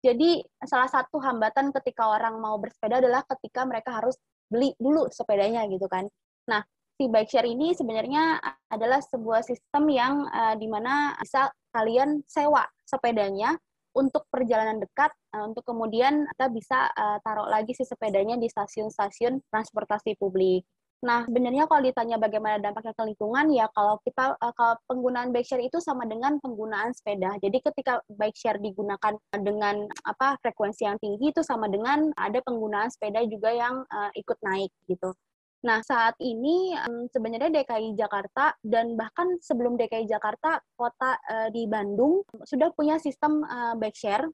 [0.00, 4.16] Jadi salah satu hambatan ketika orang mau bersepeda adalah ketika mereka harus
[4.48, 6.08] beli dulu sepedanya gitu kan.
[6.48, 6.64] Nah,
[6.96, 8.40] si bike share ini sebenarnya
[8.72, 13.54] adalah sebuah sistem yang uh, di mana bisa kalian sewa sepedanya
[13.92, 19.52] untuk perjalanan dekat, uh, untuk kemudian kita bisa uh, taruh lagi si sepedanya di stasiun-stasiun
[19.52, 20.64] transportasi publik.
[21.00, 25.48] Nah, sebenarnya kalau ditanya bagaimana dampaknya ke lingkungan, ya kalau kita uh, kalau penggunaan bike
[25.48, 27.40] share itu sama dengan penggunaan sepeda.
[27.40, 32.92] Jadi ketika bike share digunakan dengan apa frekuensi yang tinggi itu sama dengan ada penggunaan
[32.92, 35.16] sepeda juga yang uh, ikut naik gitu.
[35.60, 36.72] Nah, saat ini
[37.12, 43.44] sebenarnya DKI Jakarta dan bahkan sebelum DKI Jakarta, kota uh, di Bandung sudah punya sistem
[43.44, 44.24] uh, bike share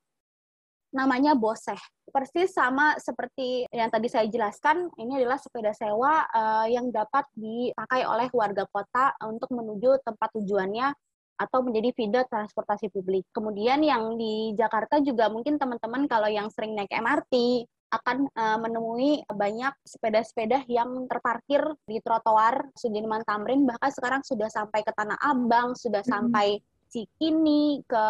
[0.97, 1.79] namanya Boseh.
[2.09, 8.09] Persis sama seperti yang tadi saya jelaskan, ini adalah sepeda sewa uh, yang dapat dipakai
[8.09, 10.89] oleh warga kota untuk menuju tempat tujuannya
[11.37, 13.29] atau menjadi feeder transportasi publik.
[13.29, 19.23] Kemudian yang di Jakarta juga mungkin teman-teman kalau yang sering naik MRT akan uh, menemui
[19.31, 25.79] banyak sepeda-sepeda yang terparkir di trotoar Sudirman Tamrin bahkan sekarang sudah sampai ke Tanah Abang,
[25.79, 28.07] sudah sampai Cikini, ke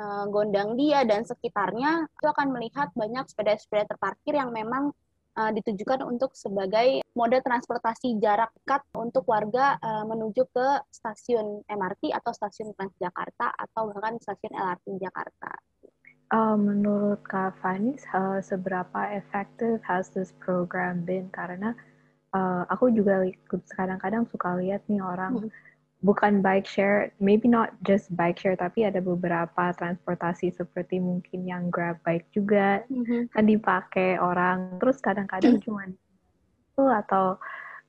[0.00, 4.90] uh, Gondang Dia dan sekitarnya itu akan melihat banyak sepeda-sepeda terparkir yang memang
[5.36, 12.16] uh, ditujukan untuk sebagai mode transportasi jarak dekat untuk warga uh, menuju ke stasiun MRT
[12.16, 15.50] atau stasiun Transjakarta atau bahkan stasiun LRT Jakarta.
[16.30, 21.26] Uh, menurut Kak Fani, uh, seberapa efektif has this program been?
[21.34, 21.74] Karena
[22.30, 23.26] uh, aku juga
[23.74, 25.69] kadang-kadang suka lihat nih orang hmm
[26.00, 31.68] bukan bike share, maybe not just bike share, tapi ada beberapa transportasi seperti mungkin yang
[31.68, 33.32] grab bike juga mm-hmm.
[33.36, 34.80] kan dipakai orang.
[34.80, 35.64] Terus kadang-kadang mm.
[35.64, 37.36] cuma itu atau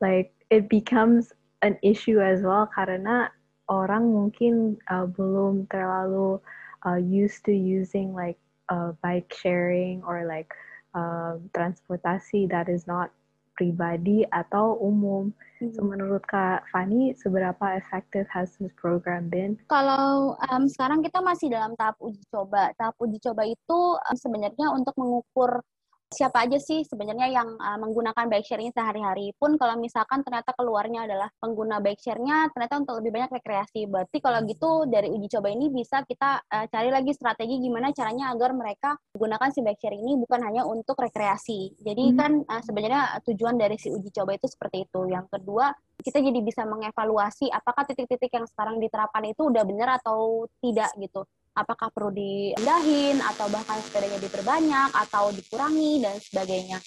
[0.04, 1.32] like it becomes
[1.64, 3.32] an issue as well karena
[3.72, 6.36] orang mungkin uh, belum terlalu
[6.84, 8.36] uh, used to using like
[8.68, 10.52] uh, bike sharing or like
[10.92, 13.16] uh, transportasi that is not
[13.56, 15.30] pribadi atau umum.
[15.60, 15.72] Hmm.
[15.76, 19.60] So, menurut Kak Fani, seberapa efektif has this program been?
[19.70, 22.74] Kalau um, sekarang kita masih dalam tahap uji coba.
[22.80, 25.62] Tahap uji coba itu um, sebenarnya untuk mengukur
[26.12, 30.52] siapa aja sih sebenarnya yang uh, menggunakan bike share ini sehari-hari pun kalau misalkan ternyata
[30.60, 33.88] keluarnya adalah pengguna bike share-nya ternyata untuk lebih banyak rekreasi.
[33.88, 38.36] Berarti kalau gitu dari uji coba ini bisa kita uh, cari lagi strategi gimana caranya
[38.36, 41.80] agar mereka menggunakan si bike share ini bukan hanya untuk rekreasi.
[41.80, 42.18] Jadi hmm.
[42.20, 45.02] kan uh, sebenarnya tujuan dari si uji coba itu seperti itu.
[45.08, 45.72] Yang kedua,
[46.04, 51.24] kita jadi bisa mengevaluasi apakah titik-titik yang sekarang diterapkan itu udah benar atau tidak gitu
[51.52, 56.80] apakah perlu diindahin atau bahkan sepedanya diperbanyak atau dikurangi dan sebagainya.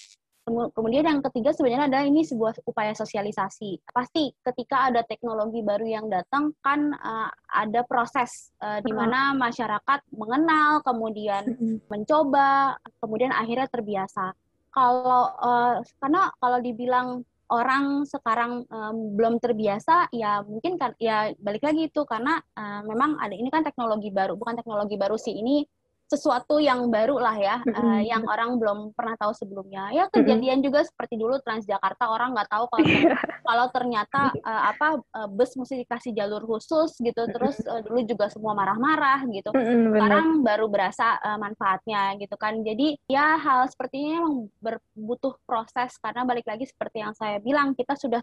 [0.45, 3.81] Kemudian yang ketiga sebenarnya adalah ini sebuah upaya sosialisasi.
[3.89, 10.05] Pasti ketika ada teknologi baru yang datang kan uh, ada proses uh, di mana masyarakat
[10.13, 11.49] mengenal, kemudian
[11.89, 14.37] mencoba, kemudian akhirnya terbiasa.
[14.69, 21.61] Kalau uh, karena kalau dibilang orang sekarang um, belum terbiasa ya mungkin kan ya balik
[21.61, 25.61] lagi itu karena uh, memang ada ini kan teknologi baru bukan teknologi baru sih ini
[26.05, 29.89] sesuatu yang baru lah ya, uh, yang orang belum pernah tahu sebelumnya.
[29.89, 32.87] Ya kejadian juga seperti dulu Transjakarta orang nggak tahu kalau
[33.41, 38.29] kalau ternyata uh, apa uh, bus mesti dikasih jalur khusus gitu, terus uh, dulu juga
[38.29, 39.49] semua marah-marah gitu.
[39.49, 42.61] Sekarang baru berasa uh, manfaatnya gitu kan.
[42.61, 47.73] Jadi ya hal seperti ini memang berbutuh proses karena balik lagi seperti yang saya bilang
[47.73, 48.21] kita sudah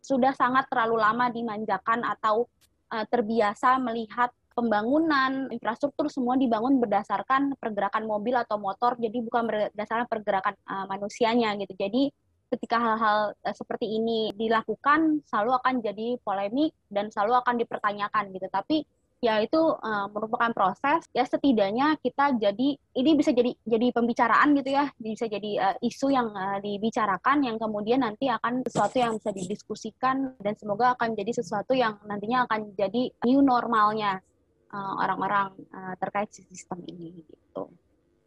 [0.00, 2.48] sudah sangat terlalu lama dimanjakan atau
[2.88, 10.10] uh, terbiasa melihat pembangunan infrastruktur semua dibangun berdasarkan pergerakan mobil atau motor jadi bukan berdasarkan
[10.10, 11.78] pergerakan uh, manusianya gitu.
[11.78, 12.10] Jadi
[12.50, 18.50] ketika hal-hal uh, seperti ini dilakukan selalu akan jadi polemik dan selalu akan dipertanyakan gitu.
[18.50, 18.82] Tapi
[19.22, 21.06] ya itu uh, merupakan proses.
[21.14, 24.90] Ya setidaknya kita jadi ini bisa jadi jadi pembicaraan gitu ya.
[24.98, 30.34] Bisa jadi uh, isu yang uh, dibicarakan yang kemudian nanti akan sesuatu yang bisa didiskusikan
[30.42, 34.18] dan semoga akan jadi sesuatu yang nantinya akan jadi new normalnya.
[34.18, 34.28] Eh,
[34.76, 37.72] orang-orang uh, terkait sistem ini gitu.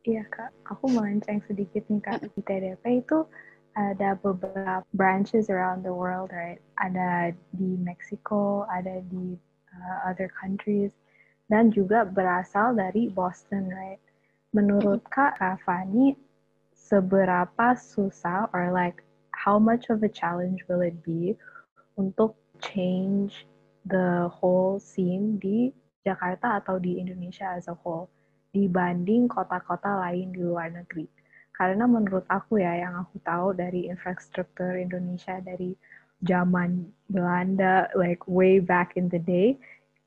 [0.01, 2.25] Iya kak, aku melenceng sedikit nih kak.
[2.25, 3.29] Di TDP itu
[3.77, 6.57] ada beberapa branches around the world, right?
[6.81, 9.37] Ada di Meksiko, ada di
[9.71, 10.91] uh, other countries,
[11.53, 14.01] dan juga berasal dari Boston, right?
[14.51, 16.17] Menurut kak Kak Fani,
[16.73, 21.37] seberapa susah or like how much of a challenge will it be
[21.95, 23.47] untuk change
[23.87, 25.71] the whole scene di
[26.01, 28.09] Jakarta atau di Indonesia as a whole
[28.51, 31.07] dibanding kota-kota lain di luar negeri.
[31.55, 35.77] Karena menurut aku ya, yang aku tahu dari infrastruktur Indonesia dari
[36.25, 39.57] zaman Belanda, like way back in the day,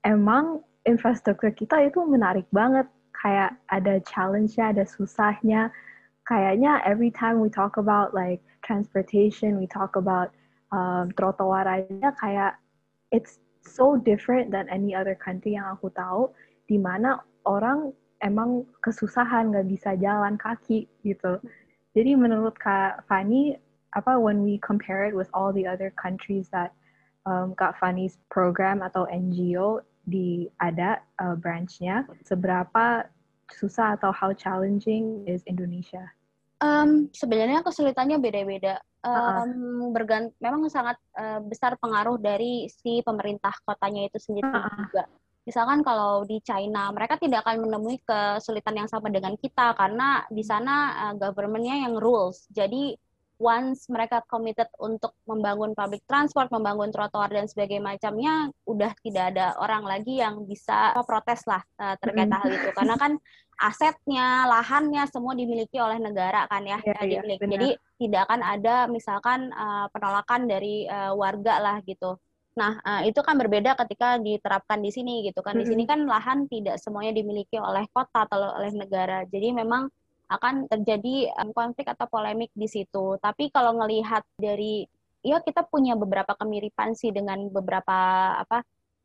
[0.02, 2.90] emang infrastruktur kita itu menarik banget.
[3.14, 5.72] Kayak ada challenge-nya, ada susahnya.
[6.28, 10.34] Kayaknya every time we talk about like transportation, we talk about
[10.74, 12.58] um, trotoar aja kayak
[13.14, 16.30] it's so different than any other country yang aku tahu,
[16.68, 17.92] di mana orang
[18.24, 21.40] emang kesusahan nggak bisa jalan kaki gitu.
[21.94, 23.54] Jadi menurut Kak Fani,
[23.94, 26.74] apa when we compare it with all the other countries that
[27.28, 33.08] um, Kak Fani's program atau NGO di ada uh, branchnya seberapa
[33.48, 36.02] susah atau how challenging is Indonesia?
[36.64, 38.80] Um, sebenarnya kesulitannya beda-beda.
[39.04, 44.76] Um, bergant memang sangat uh, besar pengaruh dari si pemerintah kotanya itu sendiri uh -uh.
[44.80, 45.04] juga.
[45.44, 50.40] Misalkan kalau di China, mereka tidak akan menemui kesulitan yang sama dengan kita karena di
[50.40, 50.74] sana
[51.08, 52.48] uh, governmentnya yang rules.
[52.48, 52.96] Jadi
[53.36, 59.52] once mereka committed untuk membangun public transport, membangun trotoar dan sebagainya macamnya, udah tidak ada
[59.60, 62.68] orang lagi yang bisa protes lah uh, terkait hal itu.
[62.72, 63.12] Karena kan
[63.60, 67.44] asetnya, lahannya semua dimiliki oleh negara kan ya, yeah, dimiliki.
[67.44, 67.68] Jadi
[68.00, 72.18] tidak akan ada misalkan uh, penolakan dari uh, warga lah gitu.
[72.54, 75.58] Nah, uh, itu kan berbeda ketika diterapkan di sini gitu kan.
[75.58, 79.26] Di sini kan lahan tidak semuanya dimiliki oleh kota atau oleh negara.
[79.26, 79.90] Jadi memang
[80.30, 83.18] akan terjadi um, konflik atau polemik di situ.
[83.18, 84.86] Tapi kalau ngelihat dari
[85.24, 87.96] ya kita punya beberapa kemiripan sih dengan beberapa
[88.38, 88.60] apa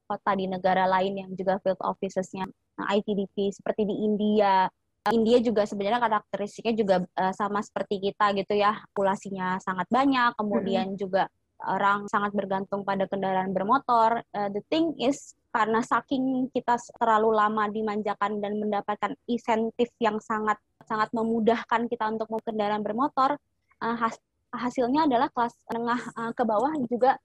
[0.10, 4.66] kota di negara lain yang juga field officesnya nah, ITDP seperti di India.
[5.14, 10.94] India juga sebenarnya karakteristiknya juga uh, sama seperti kita gitu ya, populasinya sangat banyak, kemudian
[10.94, 11.00] hmm.
[11.00, 11.30] juga
[11.66, 14.24] orang sangat bergantung pada kendaraan bermotor.
[14.32, 20.60] Uh, the thing is karena saking kita terlalu lama dimanjakan dan mendapatkan insentif yang sangat
[20.86, 23.40] sangat memudahkan kita untuk mau kendaraan bermotor,
[23.82, 24.16] uh, has,
[24.54, 27.18] hasilnya adalah kelas menengah uh, ke bawah juga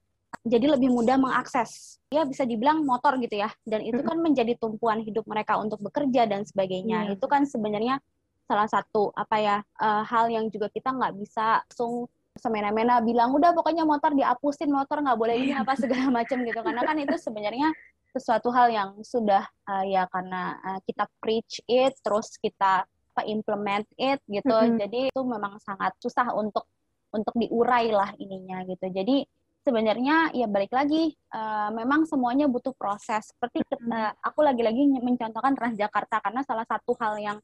[0.43, 2.01] jadi lebih mudah mengakses.
[2.11, 3.49] Ya bisa dibilang motor gitu ya.
[3.63, 7.09] Dan itu kan menjadi tumpuan hidup mereka untuk bekerja dan sebagainya.
[7.09, 7.15] Yeah.
[7.15, 8.01] Itu kan sebenarnya
[8.45, 12.05] salah satu apa ya uh, hal yang juga kita nggak bisa langsung
[12.37, 16.81] semena-mena bilang udah pokoknya motor dihapusin motor nggak boleh ini apa segala macam gitu karena
[16.85, 17.73] kan itu sebenarnya
[18.13, 23.87] sesuatu hal yang sudah uh, ya karena uh, kita preach it terus kita apa implement
[23.95, 24.51] it gitu.
[24.51, 24.79] Mm -hmm.
[24.83, 26.67] Jadi itu memang sangat susah untuk
[27.15, 28.91] untuk diurai lah ininya gitu.
[28.91, 29.23] Jadi
[29.65, 33.33] sebenarnya ya balik lagi uh, memang semuanya butuh proses.
[33.33, 37.37] Seperti uh, aku lagi-lagi mencontohkan Transjakarta karena salah satu hal yang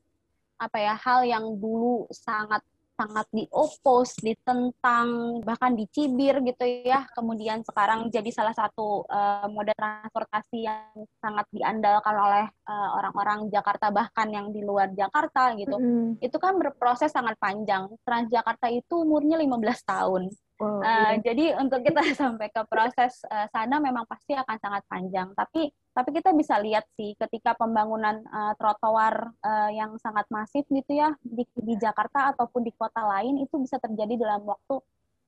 [0.62, 2.62] apa ya hal yang dulu sangat
[3.02, 7.10] sangat diopos, ditentang, bahkan dicibir gitu ya.
[7.18, 13.90] Kemudian sekarang jadi salah satu uh, moda transportasi yang sangat diandalkan oleh uh, orang-orang Jakarta
[13.90, 15.74] bahkan yang di luar Jakarta gitu.
[15.82, 16.22] Mm.
[16.22, 17.90] Itu kan berproses sangat panjang.
[18.06, 20.24] Transjakarta itu umurnya 15 tahun.
[20.62, 21.18] Wow, uh, iya.
[21.26, 25.34] Jadi untuk kita sampai ke proses uh, sana memang pasti akan sangat panjang.
[25.34, 30.92] Tapi tapi kita bisa lihat sih ketika pembangunan uh, trotoar uh, yang sangat masif gitu
[30.96, 34.80] ya di, di Jakarta ataupun di kota lain itu bisa terjadi dalam waktu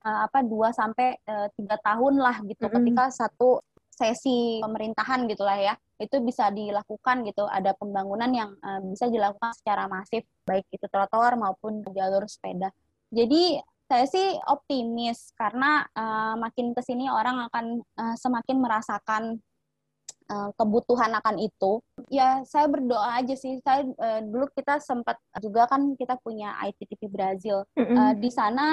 [0.08, 1.20] uh, apa dua sampai
[1.56, 2.64] tiga tahun lah gitu.
[2.64, 2.76] Mm -hmm.
[2.80, 3.60] Ketika satu
[3.94, 9.86] sesi pemerintahan gitulah ya itu bisa dilakukan gitu ada pembangunan yang uh, bisa dilakukan secara
[9.86, 12.74] masif baik itu trotoar maupun jalur sepeda
[13.14, 19.38] jadi saya sih optimis karena uh, makin ke sini orang akan uh, semakin merasakan
[20.30, 21.80] uh, kebutuhan akan itu.
[22.08, 23.60] Ya saya berdoa aja sih.
[23.60, 27.64] Saya uh, dulu kita sempat juga kan kita punya ITTP Brazil.
[27.76, 27.96] Mm -hmm.
[27.96, 28.66] uh, di sana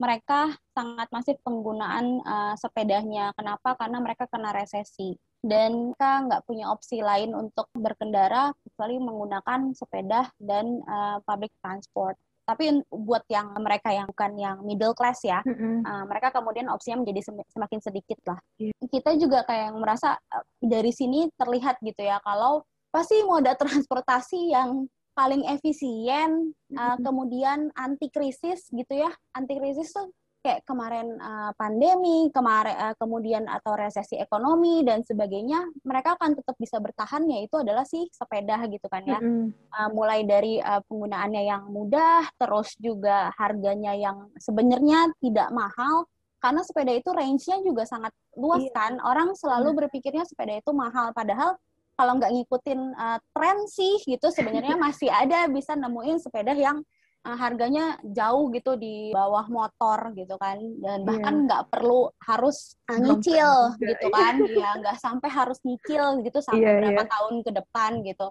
[0.00, 3.30] mereka sangat masif penggunaan uh, sepedanya.
[3.38, 3.78] Kenapa?
[3.78, 10.30] Karena mereka kena resesi dan mereka nggak punya opsi lain untuk berkendara kecuali menggunakan sepeda
[10.38, 15.86] dan uh, public transport tapi buat yang mereka yang bukan yang middle class ya, mm-hmm.
[15.86, 18.38] uh, mereka kemudian opsinya menjadi semakin sedikit lah.
[18.58, 18.74] Yeah.
[18.82, 24.52] Kita juga kayak yang merasa uh, dari sini terlihat gitu ya, kalau pasti moda transportasi
[24.52, 27.04] yang paling efisien, uh, mm-hmm.
[27.04, 30.10] kemudian anti krisis gitu ya, anti krisis tuh
[30.42, 36.58] kayak kemarin uh, pandemi, kemarin uh, kemudian atau resesi ekonomi dan sebagainya, mereka akan tetap
[36.58, 39.22] bisa bertahan yaitu adalah si sepeda gitu kan ya.
[39.22, 39.46] Mm -hmm.
[39.70, 46.10] uh, mulai dari uh, penggunaannya yang mudah, terus juga harganya yang sebenarnya tidak mahal
[46.42, 48.74] karena sepeda itu range-nya juga sangat luas iya.
[48.74, 48.98] kan.
[48.98, 51.54] Orang selalu berpikirnya sepeda itu mahal padahal
[51.94, 56.82] kalau nggak ngikutin uh, tren sih gitu sebenarnya masih ada bisa nemuin sepeda yang
[57.26, 61.06] uh, harganya jauh gitu di bawah motor gitu kan dan iya.
[61.06, 61.70] bahkan nggak yeah.
[61.70, 64.14] perlu harus uh, nyicil gitu iya.
[64.14, 67.10] kan ya nggak sampai harus nyicil gitu sampai yeah, berapa yeah.
[67.10, 68.26] tahun ke depan gitu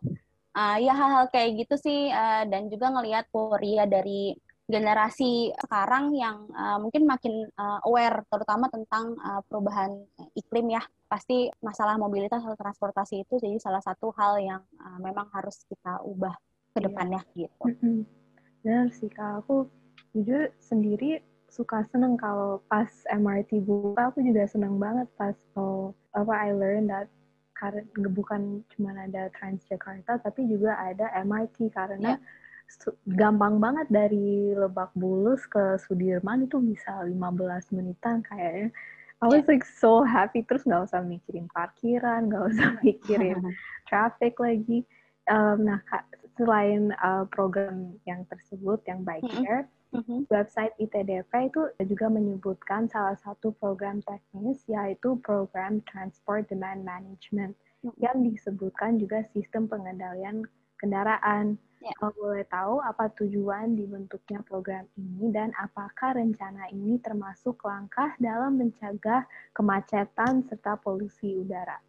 [0.56, 4.36] uh, ya hal-hal kayak gitu sih uh, dan juga ngelihat Korea dari
[4.72, 10.00] generasi sekarang yang uh, mungkin makin uh, aware terutama tentang uh, perubahan
[10.32, 10.80] iklim ya
[11.12, 16.00] pasti masalah mobilitas atau transportasi itu jadi salah satu hal yang uh, memang harus kita
[16.08, 16.32] ubah
[16.72, 16.86] ke iya.
[16.88, 17.60] depannya gitu.
[18.62, 19.66] Benar sih kak, aku
[20.14, 26.32] jujur sendiri suka seneng kalau pas MRT buka aku juga seneng banget pas oh, apa
[26.32, 27.12] I learned that
[27.60, 32.22] karena bukan cuma ada Transjakarta tapi juga ada MRT karena yeah
[33.06, 38.72] gampang banget dari Lebak Bulus ke Sudirman itu bisa 15 menitan kayaknya.
[39.22, 40.42] I was like so happy.
[40.42, 43.38] Terus nggak usah mikirin parkiran, nggak usah mikirin
[43.90, 44.82] traffic lagi.
[45.30, 50.20] Um, nah kak, selain uh, program yang tersebut yang Bike Share, mm -hmm.
[50.32, 57.92] website ITDP itu juga menyebutkan salah satu program teknis yaitu program Transport Demand Management mm
[57.92, 57.98] -hmm.
[58.00, 60.48] yang disebutkan juga sistem pengendalian
[60.82, 61.62] kendaraan.
[61.82, 61.90] Ya.
[61.98, 68.62] Kalau boleh tahu apa tujuan dibentuknya program ini dan apakah rencana ini termasuk langkah dalam
[68.62, 69.26] mencegah
[69.58, 71.82] kemacetan serta polusi udara?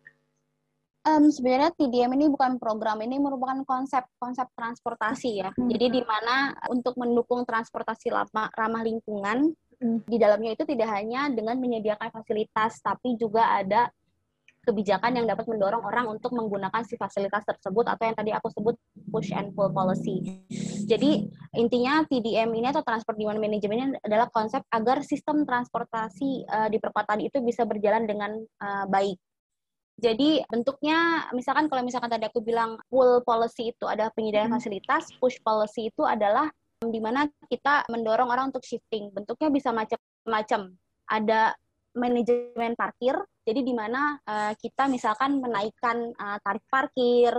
[1.02, 5.50] Um, sebenarnya TDM ini bukan program ini merupakan konsep konsep transportasi ya.
[5.50, 5.66] Hmm.
[5.66, 9.50] Jadi di mana untuk mendukung transportasi ramah, ramah lingkungan
[9.82, 10.06] hmm.
[10.06, 13.90] di dalamnya itu tidak hanya dengan menyediakan fasilitas tapi juga ada
[14.62, 18.78] kebijakan yang dapat mendorong orang untuk menggunakan si fasilitas tersebut atau yang tadi aku sebut
[19.10, 20.22] push and pull policy.
[20.86, 21.26] Jadi
[21.58, 26.78] intinya TDM ini atau transport demand management ini adalah konsep agar sistem transportasi uh, di
[26.78, 29.18] perkotaan itu bisa berjalan dengan uh, baik.
[30.02, 34.58] Jadi bentuknya misalkan kalau misalkan tadi aku bilang pull policy itu ada penyediaan hmm.
[34.58, 36.50] fasilitas, push policy itu adalah
[36.82, 39.14] di mana kita mendorong orang untuk shifting.
[39.14, 40.74] Bentuknya bisa macam-macam.
[41.06, 41.54] Ada
[41.94, 43.14] manajemen parkir.
[43.46, 47.38] Jadi di mana uh, kita misalkan menaikkan uh, tarif parkir,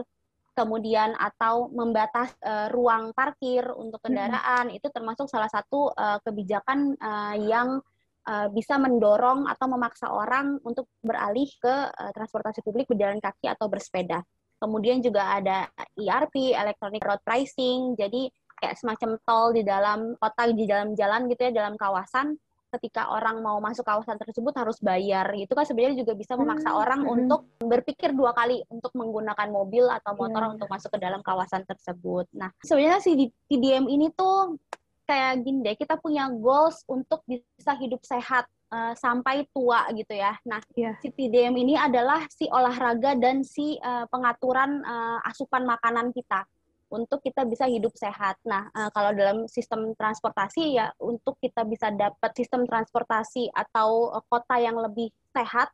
[0.53, 4.77] kemudian atau membatas uh, ruang parkir untuk kendaraan hmm.
[4.77, 7.81] itu termasuk salah satu uh, kebijakan uh, yang
[8.27, 13.67] uh, bisa mendorong atau memaksa orang untuk beralih ke uh, transportasi publik berjalan kaki atau
[13.67, 14.23] bersepeda.
[14.59, 15.67] Kemudian juga ada
[15.99, 17.99] ERP, electronic road pricing.
[17.99, 18.31] Jadi
[18.63, 22.39] kayak semacam tol di dalam kota di dalam jalan gitu ya dalam kawasan
[22.73, 26.81] ketika orang mau masuk kawasan tersebut harus bayar itu kan sebenarnya juga bisa memaksa hmm.
[26.81, 27.13] orang hmm.
[27.13, 30.53] untuk berpikir dua kali untuk menggunakan mobil atau motor yeah.
[30.57, 32.25] untuk masuk ke dalam kawasan tersebut.
[32.33, 34.57] Nah sebenarnya si TDM ini tuh
[35.03, 40.33] kayak gini deh kita punya goals untuk bisa hidup sehat uh, sampai tua gitu ya.
[40.47, 40.97] Nah, yeah.
[41.03, 46.47] si TDM ini adalah si olahraga dan si uh, pengaturan uh, asupan makanan kita
[46.93, 48.37] untuk kita bisa hidup sehat.
[48.45, 54.23] Nah, uh, kalau dalam sistem transportasi ya untuk kita bisa dapat sistem transportasi atau uh,
[54.29, 55.73] kota yang lebih sehat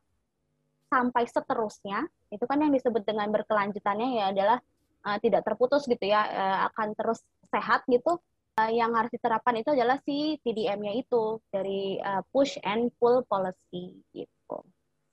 [0.88, 4.58] sampai seterusnya, itu kan yang disebut dengan berkelanjutannya ya adalah
[5.06, 7.20] uh, tidak terputus gitu ya, uh, akan terus
[7.52, 8.16] sehat gitu.
[8.60, 13.96] Uh, yang harus diterapkan itu adalah si TDM-nya itu dari uh, push and pull policy
[14.12, 14.58] gitu.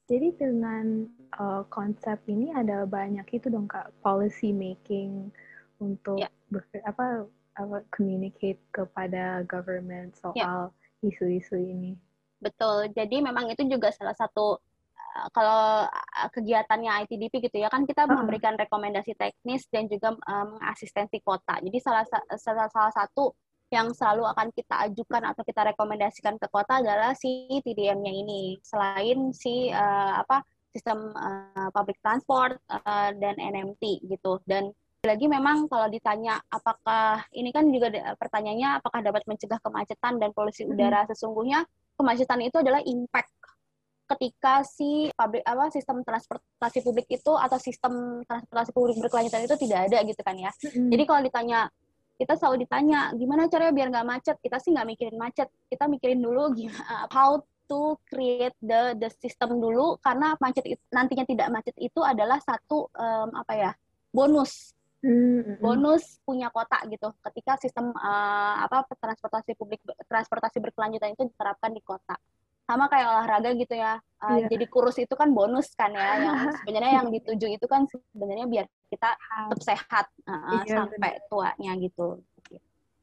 [0.08, 1.08] Jadi dengan
[1.40, 5.32] uh, konsep ini ada banyak itu dong kak policy making
[5.80, 6.32] untuk yeah.
[6.52, 11.08] ber, apa apa communicate kepada government soal yeah.
[11.08, 11.96] isu-isu ini.
[12.44, 12.92] Betul.
[12.92, 14.60] Jadi memang itu juga salah satu
[15.34, 18.12] kalau uh, kegiatannya ITDP gitu ya kan kita uh.
[18.12, 21.58] memberikan rekomendasi teknis dan juga um, asistensi kota.
[21.60, 22.06] Jadi salah,
[22.38, 23.34] salah salah satu
[23.68, 28.56] yang selalu akan kita ajukan atau kita rekomendasikan ke kota adalah si TDM-nya ini.
[28.64, 34.40] Selain si uh, apa sistem uh, public transport uh, dan NMT gitu.
[34.48, 34.72] Dan
[35.06, 40.68] lagi memang kalau ditanya apakah ini kan juga pertanyaannya apakah dapat mencegah kemacetan dan polusi
[40.68, 41.10] udara hmm.
[41.14, 41.64] sesungguhnya
[41.96, 43.32] kemacetan itu adalah impact
[44.08, 49.92] ketika si pabrik apa sistem transportasi publik itu atau sistem transportasi publik berkelanjutan itu tidak
[49.92, 50.52] ada gitu kan ya.
[50.64, 50.90] Hmm.
[50.90, 51.60] Jadi kalau ditanya
[52.18, 54.36] kita selalu ditanya gimana caranya biar nggak macet?
[54.40, 55.48] Kita sih nggak mikirin macet.
[55.68, 57.38] Kita mikirin dulu gimana how
[57.68, 60.00] to create the the system dulu.
[60.00, 63.72] Karena macet nantinya tidak macet itu adalah satu um, apa ya
[64.16, 64.72] bonus.
[65.04, 67.12] Hmm bonus punya kota gitu.
[67.22, 72.18] Ketika sistem uh, apa transportasi publik transportasi berkelanjutan itu diterapkan di kota
[72.68, 73.96] sama kayak olahraga gitu ya.
[74.20, 74.50] Uh, yeah.
[74.52, 78.66] jadi kurus itu kan bonus kan ya yang sebenarnya yang dituju itu kan sebenarnya biar
[78.92, 81.26] kita tetap sehat uh, yeah, sampai bener.
[81.32, 82.20] tuanya gitu.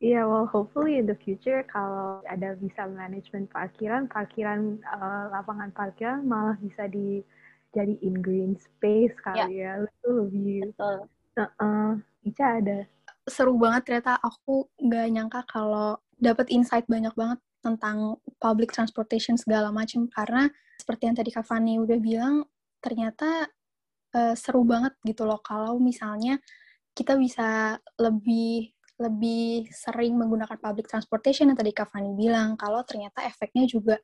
[0.05, 5.73] Iya, yeah, well hopefully in the future kalau ada bisa manajemen parkiran, parkiran uh, lapangan
[5.73, 7.25] parkiran malah bisa di
[7.73, 9.81] jadi in green space kali yeah.
[9.81, 10.97] ya, itu lebih Betul.
[11.41, 11.91] uh, uh,
[12.21, 12.79] Ica ada?
[13.25, 14.21] Seru banget ternyata.
[14.21, 21.09] Aku nggak nyangka kalau dapat insight banyak banget tentang public transportation segala macam karena seperti
[21.09, 22.45] yang tadi Kak Fani udah bilang
[22.85, 23.49] ternyata
[24.12, 26.37] uh, seru banget gitu loh kalau misalnya
[26.93, 33.27] kita bisa lebih lebih sering menggunakan public transportation yang tadi Kak Fani bilang kalau ternyata
[33.27, 33.99] efeknya juga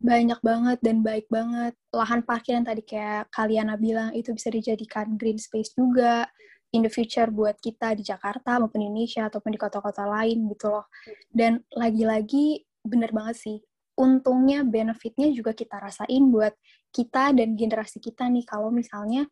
[0.00, 1.76] banyak banget dan baik banget.
[1.92, 6.28] Lahan parkir yang tadi kayak Kaliana bilang itu bisa dijadikan green space juga
[6.74, 10.88] in the future buat kita di Jakarta maupun Indonesia ataupun di kota-kota lain gitu loh.
[11.30, 13.58] Dan lagi-lagi bener banget sih,
[13.96, 16.52] untungnya benefitnya juga kita rasain buat
[16.92, 19.26] kita dan generasi kita nih kalau misalnya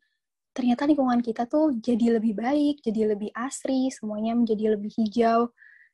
[0.52, 5.52] ternyata lingkungan kita tuh jadi lebih baik, jadi lebih asri, semuanya menjadi lebih hijau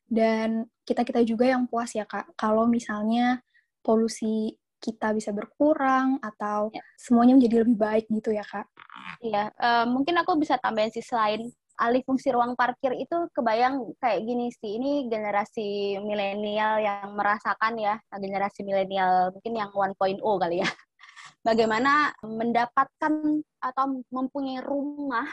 [0.09, 3.39] dan kita-kita juga yang puas ya Kak kalau misalnya
[3.85, 6.79] polusi kita bisa berkurang atau ya.
[6.95, 8.65] semuanya menjadi lebih baik gitu ya kak?
[9.19, 14.27] Iya, uh, mungkin aku bisa tambahin sih selain alih fungsi ruang parkir itu kebayang kayak
[14.27, 20.69] gini sih ini generasi milenial yang merasakan ya generasi milenial mungkin yang 1.0 kali ya
[21.47, 23.13] bagaimana mendapatkan
[23.63, 25.27] atau mempunyai rumah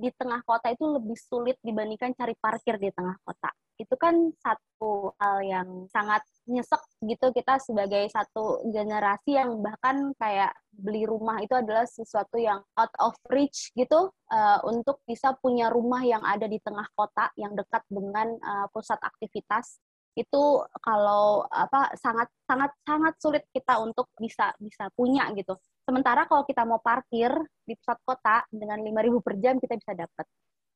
[0.00, 3.52] di tengah kota itu lebih sulit dibandingkan cari parkir di tengah kota.
[3.80, 6.20] Itu kan satu hal yang sangat
[6.50, 12.60] nyesek gitu kita sebagai satu generasi yang bahkan kayak beli rumah itu adalah sesuatu yang
[12.76, 17.54] out of reach gitu uh, untuk bisa punya rumah yang ada di tengah kota yang
[17.54, 19.78] dekat dengan uh, pusat aktivitas
[20.18, 20.42] itu
[20.82, 25.54] kalau apa sangat sangat sangat sulit kita untuk bisa bisa punya gitu.
[25.86, 27.30] Sementara kalau kita mau parkir
[27.62, 30.26] di pusat kota dengan 5.000 per jam kita bisa dapat.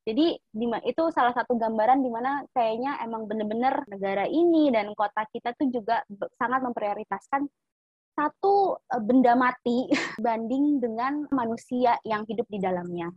[0.04, 0.36] Jadi
[0.84, 5.72] itu salah satu gambaran di mana kayaknya emang bener-bener negara ini dan kota kita tuh
[5.72, 6.04] juga
[6.36, 7.48] sangat memprioritaskan
[8.14, 9.88] satu eh, benda mati
[10.24, 13.08] banding dengan manusia yang hidup di dalamnya.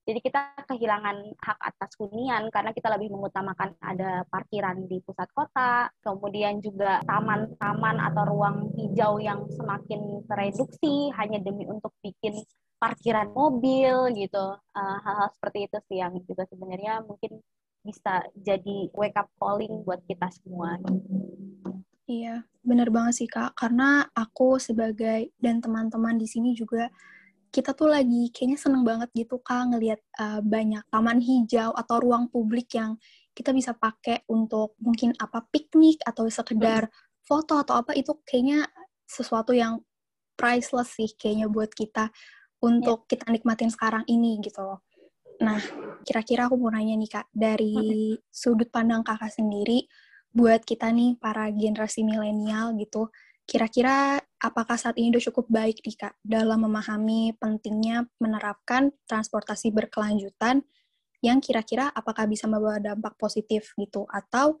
[0.00, 5.86] Jadi kita kehilangan hak atas hunian karena kita lebih mengutamakan ada parkiran di pusat kota,
[6.02, 12.42] kemudian juga taman-taman atau ruang hijau yang semakin tereduksi hanya demi untuk bikin
[12.80, 14.46] parkiran mobil gitu.
[14.56, 17.44] Eh, hal-hal uh, seperti itu sih yang juga sebenarnya mungkin
[17.84, 20.80] bisa jadi wake up calling buat kita semua.
[22.08, 23.54] Iya, benar banget sih Kak.
[23.54, 26.88] Karena aku sebagai dan teman-teman di sini juga
[27.50, 32.30] kita tuh lagi kayaknya seneng banget gitu kak ngelihat uh, banyak taman hijau atau ruang
[32.30, 32.94] publik yang
[33.34, 36.86] kita bisa pakai untuk mungkin apa piknik atau sekedar
[37.26, 38.70] foto atau apa itu kayaknya
[39.02, 39.82] sesuatu yang
[40.38, 42.14] priceless sih kayaknya buat kita
[42.60, 43.08] untuk yeah.
[43.16, 44.84] kita nikmatin sekarang ini gitu loh.
[45.40, 45.60] Nah,
[46.04, 49.88] kira-kira aku mau nanya nih Kak, dari sudut pandang Kakak sendiri,
[50.30, 53.08] buat kita nih para generasi milenial gitu,
[53.50, 60.62] Kira-kira apakah saat ini sudah cukup baik nih Kak dalam memahami pentingnya menerapkan transportasi berkelanjutan
[61.18, 64.54] yang kira-kira apakah bisa membawa dampak positif gitu atau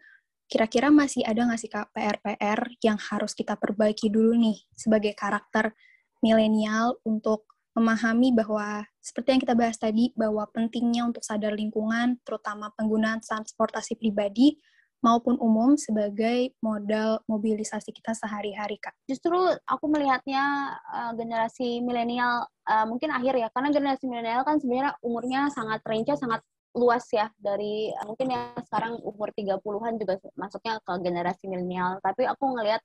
[0.50, 5.70] kira-kira masih ada nggak sih Kak PR-PR yang harus kita perbaiki dulu nih sebagai karakter
[6.18, 7.46] milenial untuk
[7.76, 13.94] memahami bahwa seperti yang kita bahas tadi bahwa pentingnya untuk sadar lingkungan terutama penggunaan transportasi
[13.94, 14.58] pribadi
[15.00, 18.92] maupun umum sebagai modal mobilisasi kita sehari-hari, Kak?
[19.08, 24.92] Justru aku melihatnya uh, generasi milenial uh, mungkin akhir ya, karena generasi milenial kan sebenarnya
[25.00, 26.44] umurnya sangat range sangat
[26.76, 32.28] luas ya dari uh, mungkin yang sekarang umur 30-an juga masuknya ke generasi milenial, tapi
[32.28, 32.84] aku ngelihat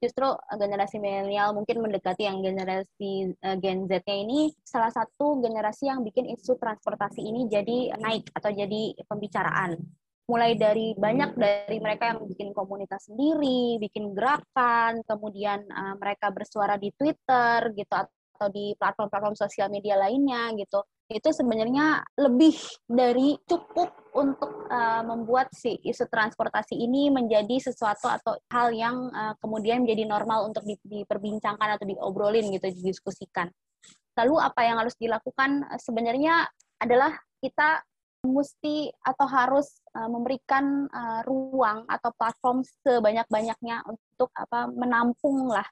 [0.00, 0.26] justru
[0.56, 6.32] generasi milenial mungkin mendekati yang generasi uh, Gen Z-nya ini salah satu generasi yang bikin
[6.32, 9.76] isu transportasi ini jadi naik atau jadi pembicaraan
[10.30, 16.78] mulai dari banyak dari mereka yang bikin komunitas sendiri, bikin gerakan, kemudian uh, mereka bersuara
[16.78, 20.86] di Twitter gitu atau di platform-platform sosial media lainnya gitu.
[21.10, 22.54] Itu sebenarnya lebih
[22.86, 29.34] dari cukup untuk uh, membuat si isu transportasi ini menjadi sesuatu atau hal yang uh,
[29.42, 33.50] kemudian menjadi normal untuk di, diperbincangkan atau diobrolin gitu, didiskusikan.
[34.22, 36.46] Lalu apa yang harus dilakukan sebenarnya
[36.78, 37.82] adalah kita
[38.20, 40.84] mesti atau harus memberikan
[41.24, 45.64] ruang atau platform sebanyak-banyaknya untuk apa menampung lah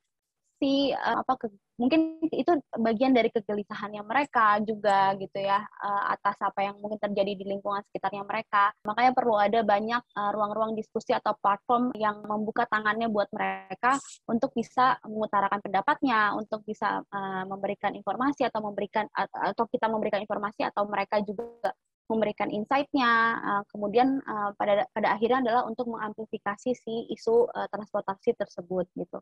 [0.58, 1.46] si uh, apa ke,
[1.78, 7.38] mungkin itu bagian dari kegelisahannya mereka juga gitu ya uh, atas apa yang mungkin terjadi
[7.38, 8.74] di lingkungan sekitarnya mereka.
[8.82, 10.02] Makanya perlu ada banyak
[10.34, 13.96] ruang-ruang uh, diskusi atau platform yang membuka tangannya buat mereka
[14.26, 20.66] untuk bisa mengutarakan pendapatnya untuk bisa uh, memberikan informasi atau memberikan atau kita memberikan informasi
[20.66, 21.72] atau mereka juga
[22.08, 28.32] memberikan insight-nya, uh, kemudian uh, pada pada akhirnya adalah untuk mengamplifikasi si isu uh, transportasi
[28.34, 29.20] tersebut gitu.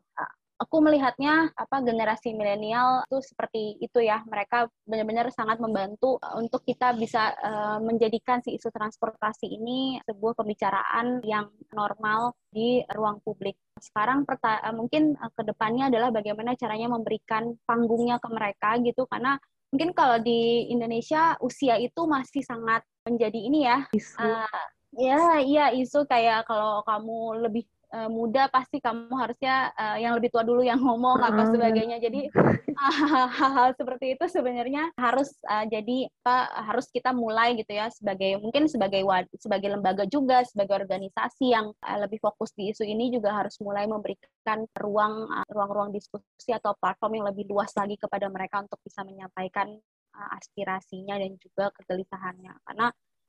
[0.57, 6.97] Aku melihatnya apa generasi milenial itu seperti itu ya, mereka benar-benar sangat membantu untuk kita
[6.97, 7.29] bisa
[7.77, 13.53] menjadikan si isu transportasi ini sebuah pembicaraan yang normal di ruang publik.
[13.77, 14.25] Sekarang
[14.73, 19.37] mungkin uh, ke depannya adalah bagaimana caranya memberikan panggungnya ke mereka gitu, karena
[19.71, 23.83] mungkin kalau di Indonesia usia itu masih sangat menjadi ini ya.
[23.91, 24.19] Isu.
[24.19, 24.63] Uh,
[24.95, 27.63] ya, iya isu kayak kalau kamu lebih
[27.97, 31.97] uh, muda pasti kamu harusnya uh, yang lebih tua dulu yang ngomong uh, apa sebagainya.
[31.97, 32.29] Jadi
[33.41, 36.37] hal-hal seperti itu sebenarnya harus uh, jadi apa
[36.69, 39.01] harus kita mulai gitu ya sebagai mungkin sebagai
[39.41, 43.89] sebagai lembaga juga sebagai organisasi yang uh, lebih fokus di isu ini juga harus mulai
[43.89, 49.73] memberikan ruang ruang-ruang diskusi atau platform yang lebih luas lagi kepada mereka untuk bisa menyampaikan
[50.13, 52.87] uh, aspirasinya dan juga kegelisahannya karena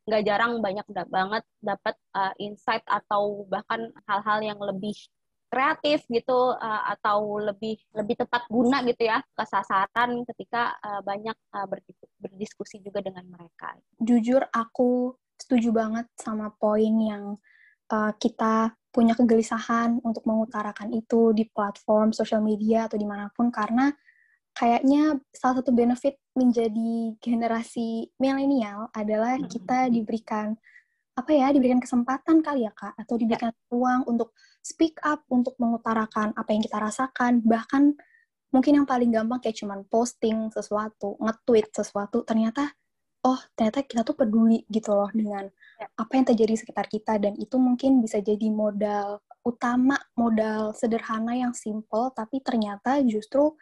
[0.08, 4.96] nggak jarang banyak banget dapat uh, insight atau bahkan hal-hal yang lebih
[5.48, 11.68] kreatif gitu uh, atau lebih lebih tepat guna gitu ya kesasaran ketika uh, banyak uh,
[12.20, 13.76] berdiskusi juga dengan mereka.
[14.00, 17.36] Jujur aku setuju banget sama poin yang
[17.92, 23.52] uh, kita punya kegelisahan untuk mengutarakan itu di platform sosial media atau di mana pun
[23.52, 23.92] karena
[24.58, 30.58] kayaknya salah satu benefit menjadi generasi milenial adalah kita diberikan
[31.14, 33.70] apa ya diberikan kesempatan kali ya kak atau diberikan ya.
[33.70, 37.94] ruang untuk speak up untuk mengutarakan apa yang kita rasakan bahkan
[38.50, 42.74] mungkin yang paling gampang kayak cuman posting sesuatu nge-tweet sesuatu ternyata
[43.22, 45.46] oh ternyata kita tuh peduli gitu loh dengan
[45.78, 45.86] ya.
[45.94, 51.34] apa yang terjadi di sekitar kita dan itu mungkin bisa jadi modal utama modal sederhana
[51.34, 53.54] yang simple tapi ternyata justru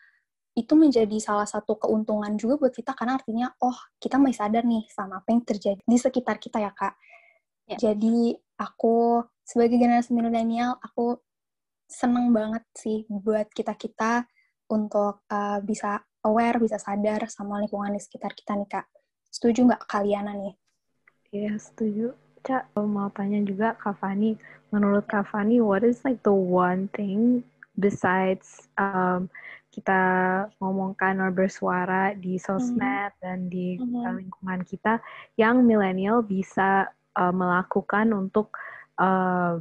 [0.57, 4.89] itu menjadi salah satu keuntungan juga buat kita karena artinya oh kita masih sadar nih
[4.89, 6.97] sama apa yang terjadi di sekitar kita ya kak.
[7.69, 7.77] Ya.
[7.77, 11.21] Jadi aku sebagai generasi milenial aku
[11.87, 14.25] seneng banget sih buat kita kita
[14.73, 18.89] untuk uh, bisa aware bisa sadar sama lingkungan di sekitar kita nih kak.
[19.29, 20.55] Setuju nggak kalian nih?
[21.37, 22.17] Iya setuju.
[22.47, 24.39] Cak, mau tanya juga Kak Fani,
[24.71, 27.43] menurut Kak Fani, what is like the one thing
[27.75, 29.27] besides um,
[29.77, 30.01] kita
[30.57, 33.21] ngomongkan or bersuara di sosmed mm-hmm.
[33.21, 34.25] dan di mm-hmm.
[34.25, 35.05] lingkungan kita
[35.37, 36.89] yang milenial bisa
[37.21, 38.57] uh, melakukan untuk
[38.97, 39.61] uh,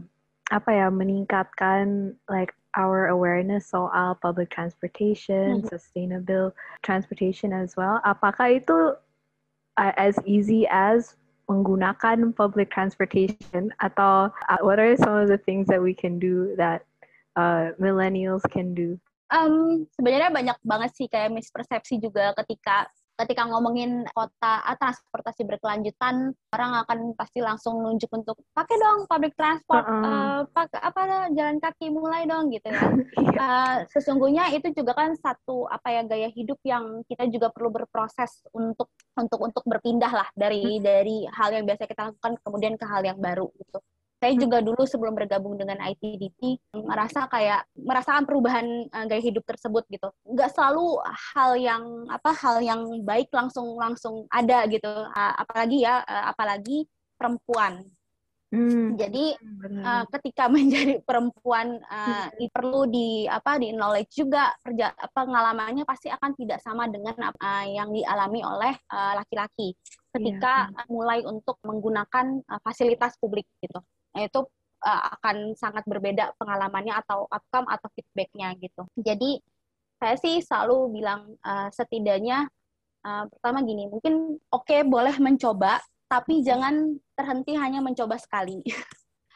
[0.56, 5.68] apa ya meningkatkan like our awareness soal public transportation, mm-hmm.
[5.68, 8.00] sustainable transportation as well.
[8.08, 8.96] Apakah itu
[9.76, 11.20] uh, as easy as
[11.52, 16.56] menggunakan public transportation atau uh, what are some of the things that we can do
[16.56, 16.88] that
[17.36, 18.96] uh, millennials can do?
[19.26, 26.36] Um, sebenarnya banyak banget sih kayak mispersepsi juga ketika ketika ngomongin kota ah, transportasi berkelanjutan
[26.52, 30.04] orang akan pasti langsung nunjuk untuk pakai dong public transport uh -uh.
[30.04, 31.02] uh, pakai apa
[31.32, 32.84] jalan kaki mulai dong gitu ya
[33.40, 38.44] uh, sesungguhnya itu juga kan satu apa ya gaya hidup yang kita juga perlu berproses
[38.52, 40.84] untuk untuk untuk berpindah lah dari hmm.
[40.84, 43.80] dari hal yang biasa kita lakukan kemudian ke hal yang baru gitu
[44.26, 44.42] saya hmm.
[44.42, 50.10] juga dulu sebelum bergabung dengan ITDP merasa kayak merasakan perubahan uh, gaya hidup tersebut gitu.
[50.26, 54.90] Nggak selalu hal yang apa hal yang baik langsung langsung ada gitu.
[54.90, 56.90] Uh, apalagi ya uh, apalagi
[57.22, 57.86] perempuan.
[58.50, 58.98] Hmm.
[58.98, 59.38] Jadi
[59.86, 62.50] uh, ketika menjadi perempuan uh, hmm.
[62.50, 67.94] perlu di apa di knowledge juga kerja pengalamannya pasti akan tidak sama dengan uh, yang
[67.94, 70.86] dialami oleh laki-laki uh, ketika yeah.
[70.90, 73.78] mulai untuk menggunakan uh, fasilitas publik gitu.
[74.16, 74.40] Nah, itu
[74.86, 78.88] uh, akan sangat berbeda pengalamannya atau outcome atau feedbacknya gitu.
[78.96, 79.44] Jadi
[80.00, 82.48] saya sih selalu bilang uh, setidaknya
[83.04, 88.64] uh, pertama gini, mungkin oke okay, boleh mencoba, tapi jangan terhenti hanya mencoba sekali.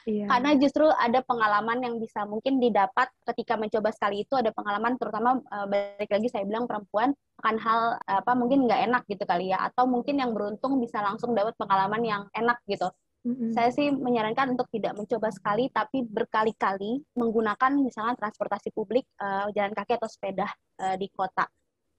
[0.07, 0.25] Iya.
[0.31, 5.37] Karena justru ada pengalaman yang bisa mungkin didapat ketika mencoba sekali itu ada pengalaman terutama
[5.51, 7.11] uh, balik lagi saya bilang perempuan
[7.43, 11.35] akan hal apa mungkin nggak enak gitu kali ya atau mungkin yang beruntung bisa langsung
[11.35, 12.89] dapat pengalaman yang enak gitu
[13.25, 19.51] hmm Saya sih menyarankan untuk tidak mencoba sekali, tapi berkali-kali menggunakan misalnya transportasi publik, uh,
[19.51, 20.47] jalan kaki atau sepeda
[20.79, 21.47] uh, di kota.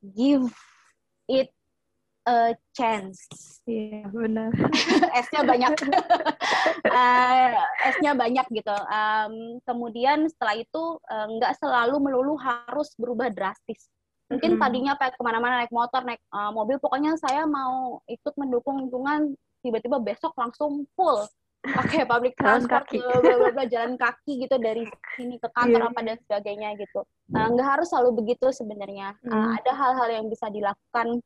[0.00, 0.48] Give
[1.28, 1.52] it
[2.24, 3.20] a chance.
[3.64, 4.50] Iya, yeah, benar.
[5.24, 5.72] S-nya banyak.
[6.88, 7.50] uh,
[7.96, 8.76] S-nya banyak gitu.
[8.88, 13.88] Um, kemudian setelah itu nggak uh, selalu melulu harus berubah drastis.
[14.30, 18.78] Mungkin tadinya kayak ke mana-mana naik motor, naik uh, mobil, pokoknya saya mau ikut mendukung
[18.78, 21.24] lingkungan tiba-tiba besok langsung full
[21.60, 22.88] pakai public transport.
[22.88, 25.90] Bla, bla, jalan kaki gitu dari sini ke kantor yeah.
[25.92, 27.00] apa dan sebagainya gitu
[27.36, 31.20] uh, nggak harus selalu begitu sebenarnya uh, ada hal-hal yang bisa dilakukan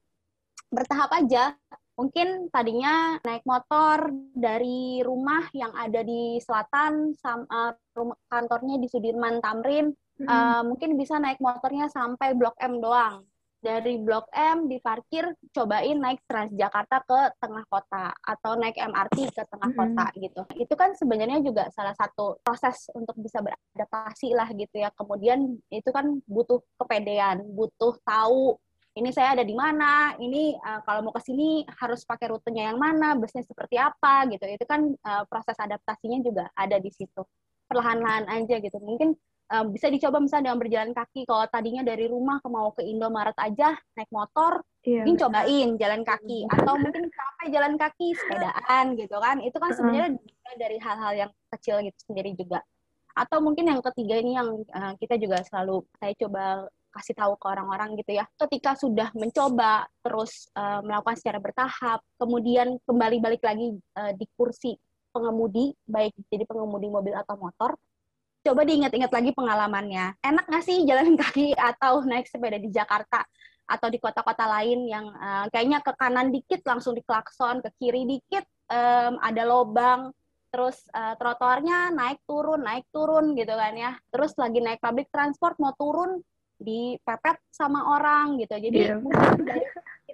[0.74, 1.55] bertahap aja
[1.95, 9.39] mungkin tadinya naik motor dari rumah yang ada di selatan sama rumah kantornya di Sudirman
[9.39, 10.26] Tamrin hmm.
[10.26, 13.22] uh, mungkin bisa naik motornya sampai Blok M doang
[13.65, 19.73] dari Blok M diparkir cobain naik Transjakarta ke tengah kota atau naik MRT ke tengah
[19.73, 19.97] mm -hmm.
[19.97, 20.43] kota gitu.
[20.61, 24.93] Itu kan sebenarnya juga salah satu proses untuk bisa beradaptasi lah gitu ya.
[24.93, 28.61] Kemudian itu kan butuh kepedean, butuh tahu
[28.95, 32.79] ini saya ada di mana, ini uh, kalau mau ke sini harus pakai rutenya yang
[32.79, 34.47] mana, busnya seperti apa gitu.
[34.47, 37.27] Itu kan uh, proses adaptasinya juga ada di situ.
[37.67, 38.79] Perlahan-lahan aja gitu.
[38.79, 39.19] Mungkin
[39.55, 41.23] uh, bisa dicoba misalnya dengan berjalan kaki.
[41.23, 46.03] Kalau tadinya dari rumah ke mau ke Indomaret aja naik motor, iya, ini cobain jalan
[46.03, 46.51] kaki.
[46.51, 49.37] Atau mungkin sampai jalan kaki sepedaan gitu kan.
[49.39, 50.57] Itu kan sebenarnya uh-huh.
[50.59, 52.59] dari hal-hal yang kecil gitu sendiri juga.
[53.15, 57.47] Atau mungkin yang ketiga ini yang uh, kita juga selalu saya coba kasih tahu ke
[57.47, 58.27] orang-orang gitu ya.
[58.39, 64.75] Ketika sudah mencoba terus uh, melakukan secara bertahap, kemudian kembali balik lagi uh, di kursi
[65.15, 67.79] pengemudi, baik jadi pengemudi mobil atau motor,
[68.45, 70.21] coba diingat-ingat lagi pengalamannya.
[70.21, 73.25] Enak nggak sih jalan kaki atau naik sepeda di Jakarta
[73.65, 78.45] atau di kota-kota lain yang uh, kayaknya ke kanan dikit langsung diklakson, ke kiri dikit
[78.69, 80.13] um, ada lobang,
[80.53, 83.97] terus uh, trotoarnya naik turun naik turun gitu kan ya.
[84.13, 86.21] Terus lagi naik public transport mau turun
[86.61, 88.53] dipepet sama orang gitu.
[88.53, 89.01] Jadi yeah.
[89.41, 89.65] dari,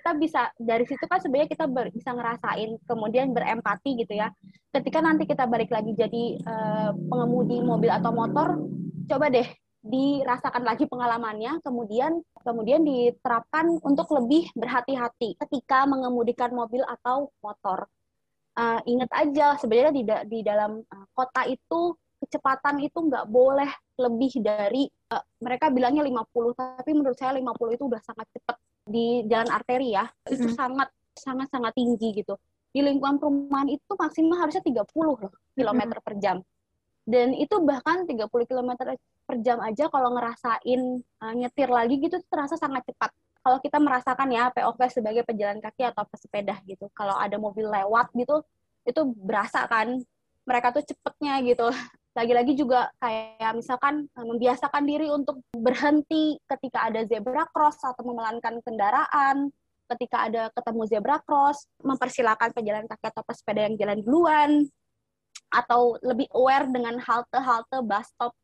[0.00, 4.32] kita bisa dari situ kan sebenarnya kita ber, bisa ngerasain kemudian berempati gitu ya.
[4.72, 8.64] Ketika nanti kita balik lagi jadi uh, pengemudi mobil atau motor,
[9.04, 9.44] coba deh
[9.84, 17.84] dirasakan lagi pengalamannya, kemudian kemudian diterapkan untuk lebih berhati-hati ketika mengemudikan mobil atau motor.
[18.56, 23.68] Uh, ingat aja sebenarnya di, di dalam uh, kota itu kecepatan itu nggak boleh
[24.00, 28.56] lebih dari uh, mereka bilangnya 50 tapi menurut saya 50 itu udah sangat cepat
[28.86, 32.34] di jalan arteri ya itu sangat sangat sangat tinggi gitu.
[32.70, 35.18] Di lingkungan perumahan itu maksimal harusnya 30 loh
[35.58, 36.04] kilometer mm.
[36.06, 36.36] per jam.
[37.02, 38.70] Dan itu bahkan 30 km
[39.26, 43.10] per jam aja kalau ngerasain uh, nyetir lagi gitu terasa sangat cepat.
[43.40, 48.12] Kalau kita merasakan ya POV sebagai pejalan kaki atau pesepeda gitu kalau ada mobil lewat
[48.12, 48.44] gitu
[48.84, 49.96] itu berasa kan
[50.44, 51.68] mereka tuh cepetnya gitu
[52.10, 58.58] lagi-lagi juga kayak misalkan eh, membiasakan diri untuk berhenti ketika ada zebra cross atau memelankan
[58.66, 59.50] kendaraan,
[59.94, 64.50] ketika ada ketemu zebra cross, mempersilahkan pejalan kaki atau pesepeda yang jalan duluan,
[65.50, 68.34] atau lebih aware dengan halte-halte bus stop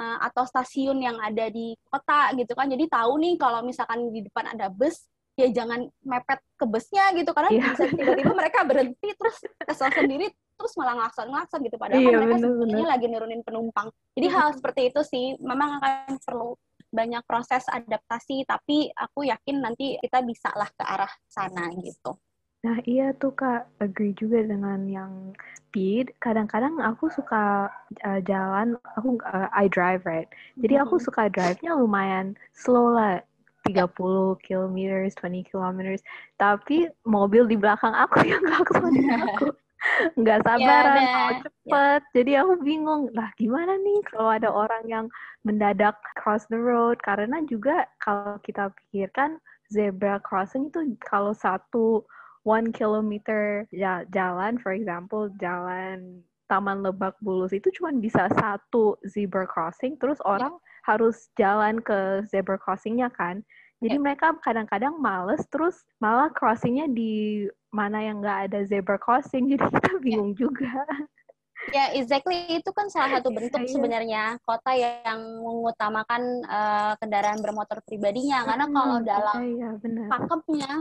[0.00, 2.68] uh, atau stasiun yang ada di kota gitu kan.
[2.68, 5.04] Jadi tahu nih kalau misalkan di depan ada bus,
[5.38, 7.72] ya jangan mepet ke busnya gitu karena yeah.
[7.72, 12.36] bisa tiba-tiba mereka berhenti terus kesel sendiri terus malah ngelakson-ngelakson gitu padahal iya, kan mereka
[12.42, 13.88] sebenarnya lagi nurunin penumpang.
[14.18, 20.00] Jadi hal seperti itu sih memang akan perlu banyak proses adaptasi tapi aku yakin nanti
[20.00, 22.18] kita bisa lah ke arah sana gitu.
[22.66, 26.10] Nah iya tuh kak, agree juga dengan yang speed.
[26.18, 27.70] Kadang-kadang aku suka
[28.02, 30.26] uh, jalan, aku uh, I drive right.
[30.58, 33.22] Jadi aku suka drive-nya lumayan slow lah.
[33.68, 33.84] 30
[34.48, 34.78] km,
[35.12, 35.80] 20 km.
[36.40, 39.52] Tapi mobil di belakang aku yang klakson aku
[40.18, 42.12] nggak sabaran ya, mau cepet ya.
[42.14, 45.06] jadi aku bingung lah gimana nih kalau ada orang yang
[45.46, 49.38] mendadak cross the road karena juga kalau kita pikirkan
[49.70, 52.02] zebra crossing itu kalau satu
[52.42, 59.44] one kilometer ya, jalan for example jalan Taman Lebak Bulus itu cuma bisa satu zebra
[59.44, 60.26] crossing, terus ya.
[60.26, 60.82] orang yeah.
[60.88, 63.44] harus jalan ke zebra crossingnya kan.
[63.78, 64.02] Jadi yeah.
[64.02, 69.92] mereka kadang-kadang males terus malah crossingnya di mana yang nggak ada zebra crossing jadi kita
[69.94, 70.00] ya.
[70.02, 70.40] bingung yeah.
[70.40, 70.72] juga.
[71.68, 73.70] Ya, yeah, exactly itu kan salah satu bentuk yeah.
[73.70, 80.72] sebenarnya kota yang mengutamakan uh, kendaraan bermotor pribadinya karena hmm, kalau dalam yeah, pakemnya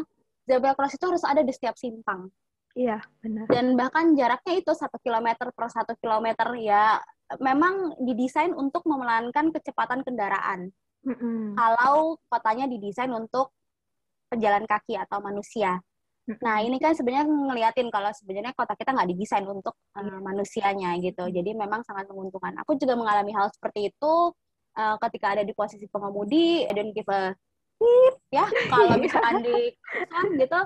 [0.47, 2.31] zebra cross itu harus ada di setiap simpang.
[2.77, 3.49] Iya, benar.
[3.49, 7.01] Dan bahkan jaraknya itu satu kilometer per satu kilometer ya
[7.41, 10.69] memang didesain untuk memelankan kecepatan kendaraan.
[11.07, 11.55] Mm-hmm.
[11.55, 13.55] Kalau kotanya didesain untuk
[14.27, 15.79] pejalan kaki atau manusia.
[16.43, 21.23] Nah, ini kan sebenarnya ngeliatin kalau sebenarnya kota kita nggak didesain untuk uh, manusianya gitu.
[21.31, 22.59] Jadi memang sangat menguntungkan.
[22.67, 24.13] Aku juga mengalami hal seperti itu
[24.75, 27.31] uh, ketika ada di posisi pengemudi, dan give a
[28.33, 29.69] ya kalau misalkan di
[30.33, 30.59] gitu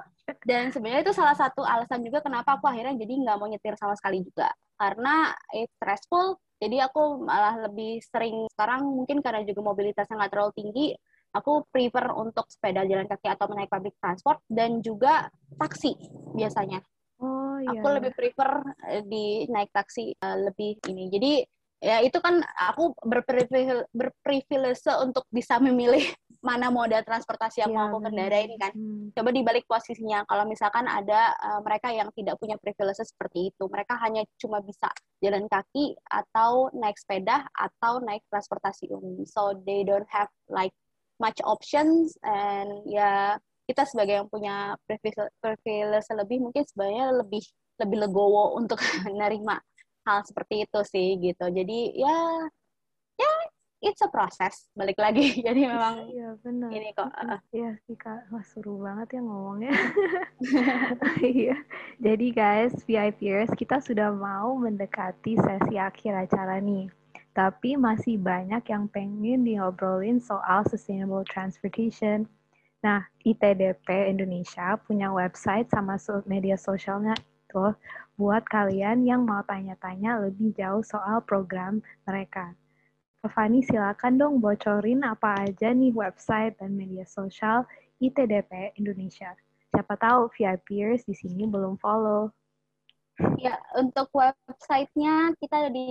[0.48, 4.00] dan sebenarnya itu salah satu alasan juga kenapa aku akhirnya jadi nggak mau nyetir sama
[4.00, 4.48] sekali juga
[4.80, 10.54] karena it's stressful jadi aku malah lebih sering sekarang mungkin karena juga mobilitasnya nggak terlalu
[10.54, 10.88] tinggi
[11.34, 15.98] aku prefer untuk sepeda jalan kaki atau menaik public transport dan juga taksi
[16.38, 16.86] biasanya
[17.18, 17.82] oh, iya.
[17.82, 18.52] aku lebih prefer
[18.94, 21.34] eh, di naik taksi uh, lebih ini jadi
[21.82, 26.06] ya itu kan aku berprivilege, berprivilege untuk bisa memilih
[26.42, 28.74] mana moda transportasi yang Iya, mau aku kendarain kan.
[28.74, 29.14] Hmm.
[29.14, 33.94] Coba dibalik posisinya, kalau misalkan ada uh, mereka yang tidak punya privilege seperti itu, mereka
[34.02, 34.90] hanya cuma bisa
[35.22, 39.22] jalan kaki atau naik sepeda atau naik transportasi umum.
[39.30, 40.74] So they don't have like
[41.22, 43.38] much options and ya
[43.70, 47.46] kita sebagai yang punya privilege, privilege lebih mungkin sebenarnya lebih
[47.78, 49.62] lebih legowo untuk menerima
[50.10, 51.46] hal seperti itu sih gitu.
[51.54, 52.18] Jadi ya
[53.22, 53.32] ya
[53.82, 55.34] it's a process balik lagi.
[55.48, 56.70] Jadi memang Iya benar.
[56.70, 59.74] ini kok uh, Iya sih kak, wah seru banget ya ngomongnya.
[61.22, 61.58] Iya.
[62.02, 66.90] Jadi guys, VIPers kita sudah mau mendekati sesi akhir acara nih.
[67.32, 72.28] Tapi masih banyak yang pengen diobrolin soal sustainable transportation.
[72.82, 77.14] Nah, ITDP Indonesia punya website sama media sosialnya
[77.48, 77.78] tuh
[78.18, 81.80] buat kalian yang mau tanya-tanya lebih jauh soal program
[82.10, 82.58] mereka.
[83.30, 87.70] Fani, silakan dong bocorin apa aja nih website dan media sosial
[88.02, 89.38] ITDP Indonesia.
[89.70, 92.34] Siapa tahu VIPers di sini belum follow.
[93.38, 95.86] Ya, untuk websitenya kita ada di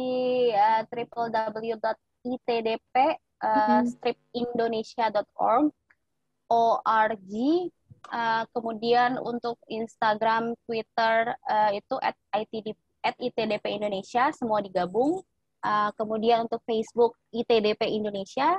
[0.51, 2.95] uh, www.itdp
[3.47, 5.71] uh, stripindonesia.org
[6.51, 7.31] org
[8.11, 12.75] uh, kemudian untuk Instagram, Twitter uh, itu at, ITD,
[13.07, 15.23] at ITDP Indonesia semua digabung.
[15.61, 18.57] Uh, kemudian untuk Facebook ITDP Indonesia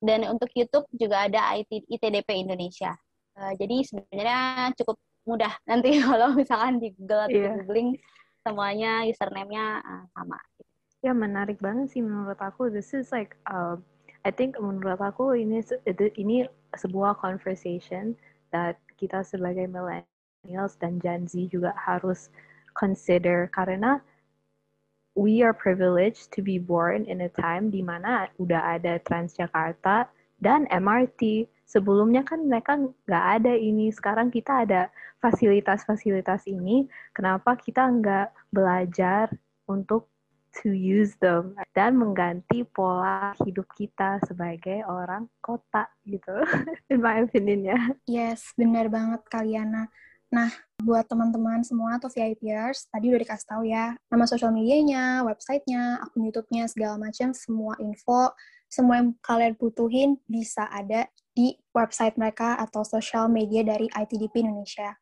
[0.00, 2.96] dan untuk YouTube juga ada IT, ITDP Indonesia.
[3.36, 4.96] Uh, jadi sebenarnya cukup
[5.28, 7.52] mudah nanti kalau misalkan di Google atau Iya.
[7.60, 7.90] googling
[8.40, 10.40] semuanya username-nya uh, sama.
[11.04, 12.72] Ya menarik banget sih menurut aku.
[12.72, 13.84] This is like, um,
[14.24, 15.62] I think menurut aku ini
[16.18, 18.16] ini sebuah conversation
[18.50, 22.32] that kita sebagai millennials dan Gen Z juga harus
[22.74, 24.02] consider karena
[25.18, 30.06] we are privileged to be born in a time di mana udah ada Transjakarta
[30.38, 31.50] dan MRT.
[31.66, 33.90] Sebelumnya kan mereka nggak ada ini.
[33.90, 36.86] Sekarang kita ada fasilitas-fasilitas ini.
[37.10, 39.34] Kenapa kita nggak belajar
[39.66, 40.06] untuk
[40.62, 46.34] to use them dan mengganti pola hidup kita sebagai orang kota gitu,
[46.94, 47.78] in my opinion ya.
[48.08, 49.92] Yes, benar banget Kaliana.
[50.28, 50.52] Nah,
[50.84, 56.28] buat teman-teman semua atau VIPers, tadi udah dikasih tahu ya, nama sosial medianya, websitenya, akun
[56.28, 58.36] YouTube-nya, segala macam, semua info,
[58.68, 64.92] semua yang kalian butuhin bisa ada di website mereka atau sosial media dari ITDP Indonesia.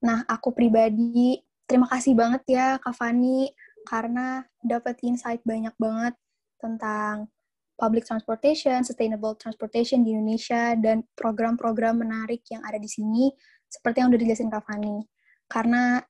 [0.00, 3.52] Nah, aku pribadi terima kasih banget ya Kak Fani
[3.84, 6.16] karena dapat insight banyak banget
[6.56, 7.28] tentang
[7.76, 13.32] public transportation, sustainable transportation di Indonesia, dan program-program menarik yang ada di sini,
[13.70, 15.06] seperti yang udah dijelasin Kak Fani.
[15.46, 16.02] Karena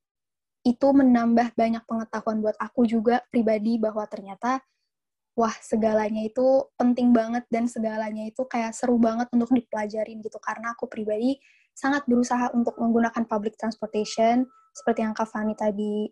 [0.64, 4.61] itu menambah banyak pengetahuan buat aku juga pribadi bahwa ternyata,
[5.36, 10.40] wah segalanya itu penting banget dan segalanya itu kayak seru banget untuk dipelajarin gitu.
[10.40, 11.36] Karena aku pribadi
[11.72, 14.44] sangat berusaha untuk menggunakan public transportation,
[14.76, 16.08] seperti yang Kak Fani tadi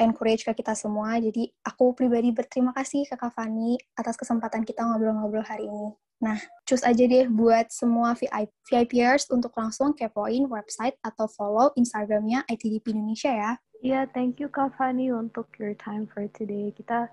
[0.00, 1.20] encourage ke kita semua.
[1.20, 5.92] Jadi aku pribadi berterima kasih ke Kak Fani atas kesempatan kita ngobrol-ngobrol hari ini.
[6.20, 6.36] Nah,
[6.68, 12.92] cus aja deh buat semua VIP, VIPers untuk langsung kepoin website atau follow Instagramnya ITDP
[12.92, 13.52] Indonesia ya.
[13.80, 16.76] Iya, thank you Kak Fani untuk your time for today.
[16.76, 17.08] Kita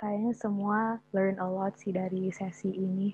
[0.00, 3.12] kayaknya semua learn a lot sih dari sesi ini.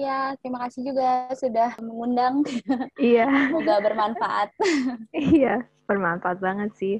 [0.00, 2.40] Ya, terima kasih juga sudah mengundang.
[2.96, 4.48] Iya, Semoga bermanfaat.
[5.36, 6.96] iya, bermanfaat banget sih.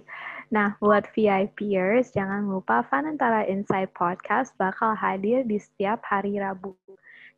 [0.53, 6.77] Nah, buat VIPers, jangan lupa Fanantara Insight Podcast bakal hadir di setiap hari Rabu.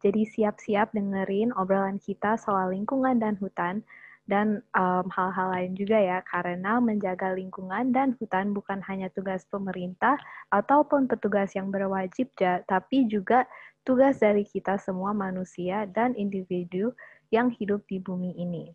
[0.04, 3.80] Jadi siap-siap dengerin obrolan kita soal lingkungan dan hutan,
[4.24, 10.20] dan um, hal-hal lain juga ya, karena menjaga lingkungan dan hutan bukan hanya tugas pemerintah
[10.52, 12.28] ataupun petugas yang berwajib,
[12.68, 13.48] tapi juga
[13.84, 16.92] tugas dari kita semua manusia dan individu
[17.28, 18.72] yang hidup di bumi ini.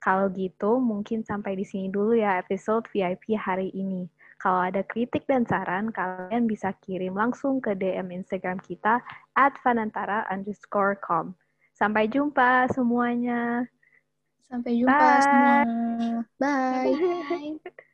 [0.00, 4.08] Kalau gitu, mungkin sampai di sini dulu ya episode VIP hari ini.
[4.40, 9.04] Kalau ada kritik dan saran, kalian bisa kirim langsung ke DM Instagram kita
[9.36, 11.36] at fanantara underscore com.
[11.76, 13.68] Sampai jumpa semuanya.
[14.48, 15.22] Sampai jumpa Bye.
[15.28, 15.56] semua.
[16.40, 16.96] Bye.
[16.96, 17.80] Bye.